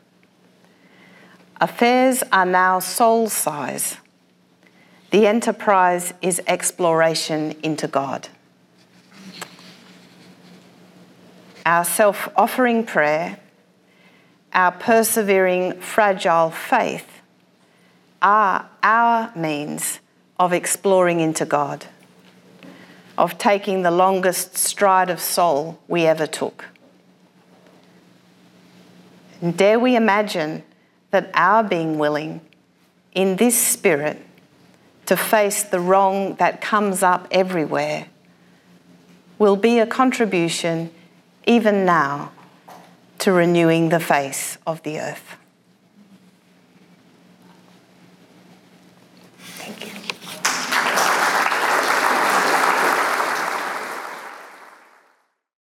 Affairs 1.64 2.26
are 2.30 2.46
now 2.46 2.80
soul 2.80 3.30
size. 3.30 3.96
The 5.12 5.26
enterprise 5.28 6.14
is 6.22 6.42
exploration 6.46 7.56
into 7.64 7.88
God. 7.88 8.28
Our 11.66 11.86
self 11.86 12.28
offering 12.36 12.86
prayer, 12.86 13.40
our 14.52 14.74
persevering, 14.74 15.80
fragile 15.80 16.52
faith 16.52 17.22
are 18.22 18.70
our 18.84 19.32
means 19.34 20.02
of 20.38 20.52
exploring 20.52 21.22
into 21.22 21.46
God, 21.46 21.86
of 23.18 23.38
taking 23.38 23.84
the 23.84 23.92
longest 23.92 24.58
stride 24.58 25.10
of 25.10 25.22
soul 25.22 25.80
we 25.88 26.06
ever 26.06 26.28
took. 26.28 26.66
And 29.40 29.56
dare 29.56 29.80
we 29.80 29.96
imagine 29.96 30.64
that 31.14 31.30
our 31.36 31.64
being 31.64 32.00
willing 32.00 32.42
in 33.14 33.36
this 33.36 33.56
spirit 33.56 34.18
to 35.06 35.16
face 35.16 35.62
the 35.62 35.80
wrong 35.80 36.34
that 36.36 36.60
comes 36.60 37.04
up 37.04 37.28
everywhere 37.30 38.08
will 39.38 39.56
be 39.56 39.78
a 39.78 39.86
contribution 39.86 40.90
even 41.46 41.86
now 41.86 42.32
to 43.20 43.32
renewing 43.32 43.90
the 43.90 44.00
face 44.00 44.58
of 44.66 44.82
the 44.82 45.00
earth. 45.00 45.38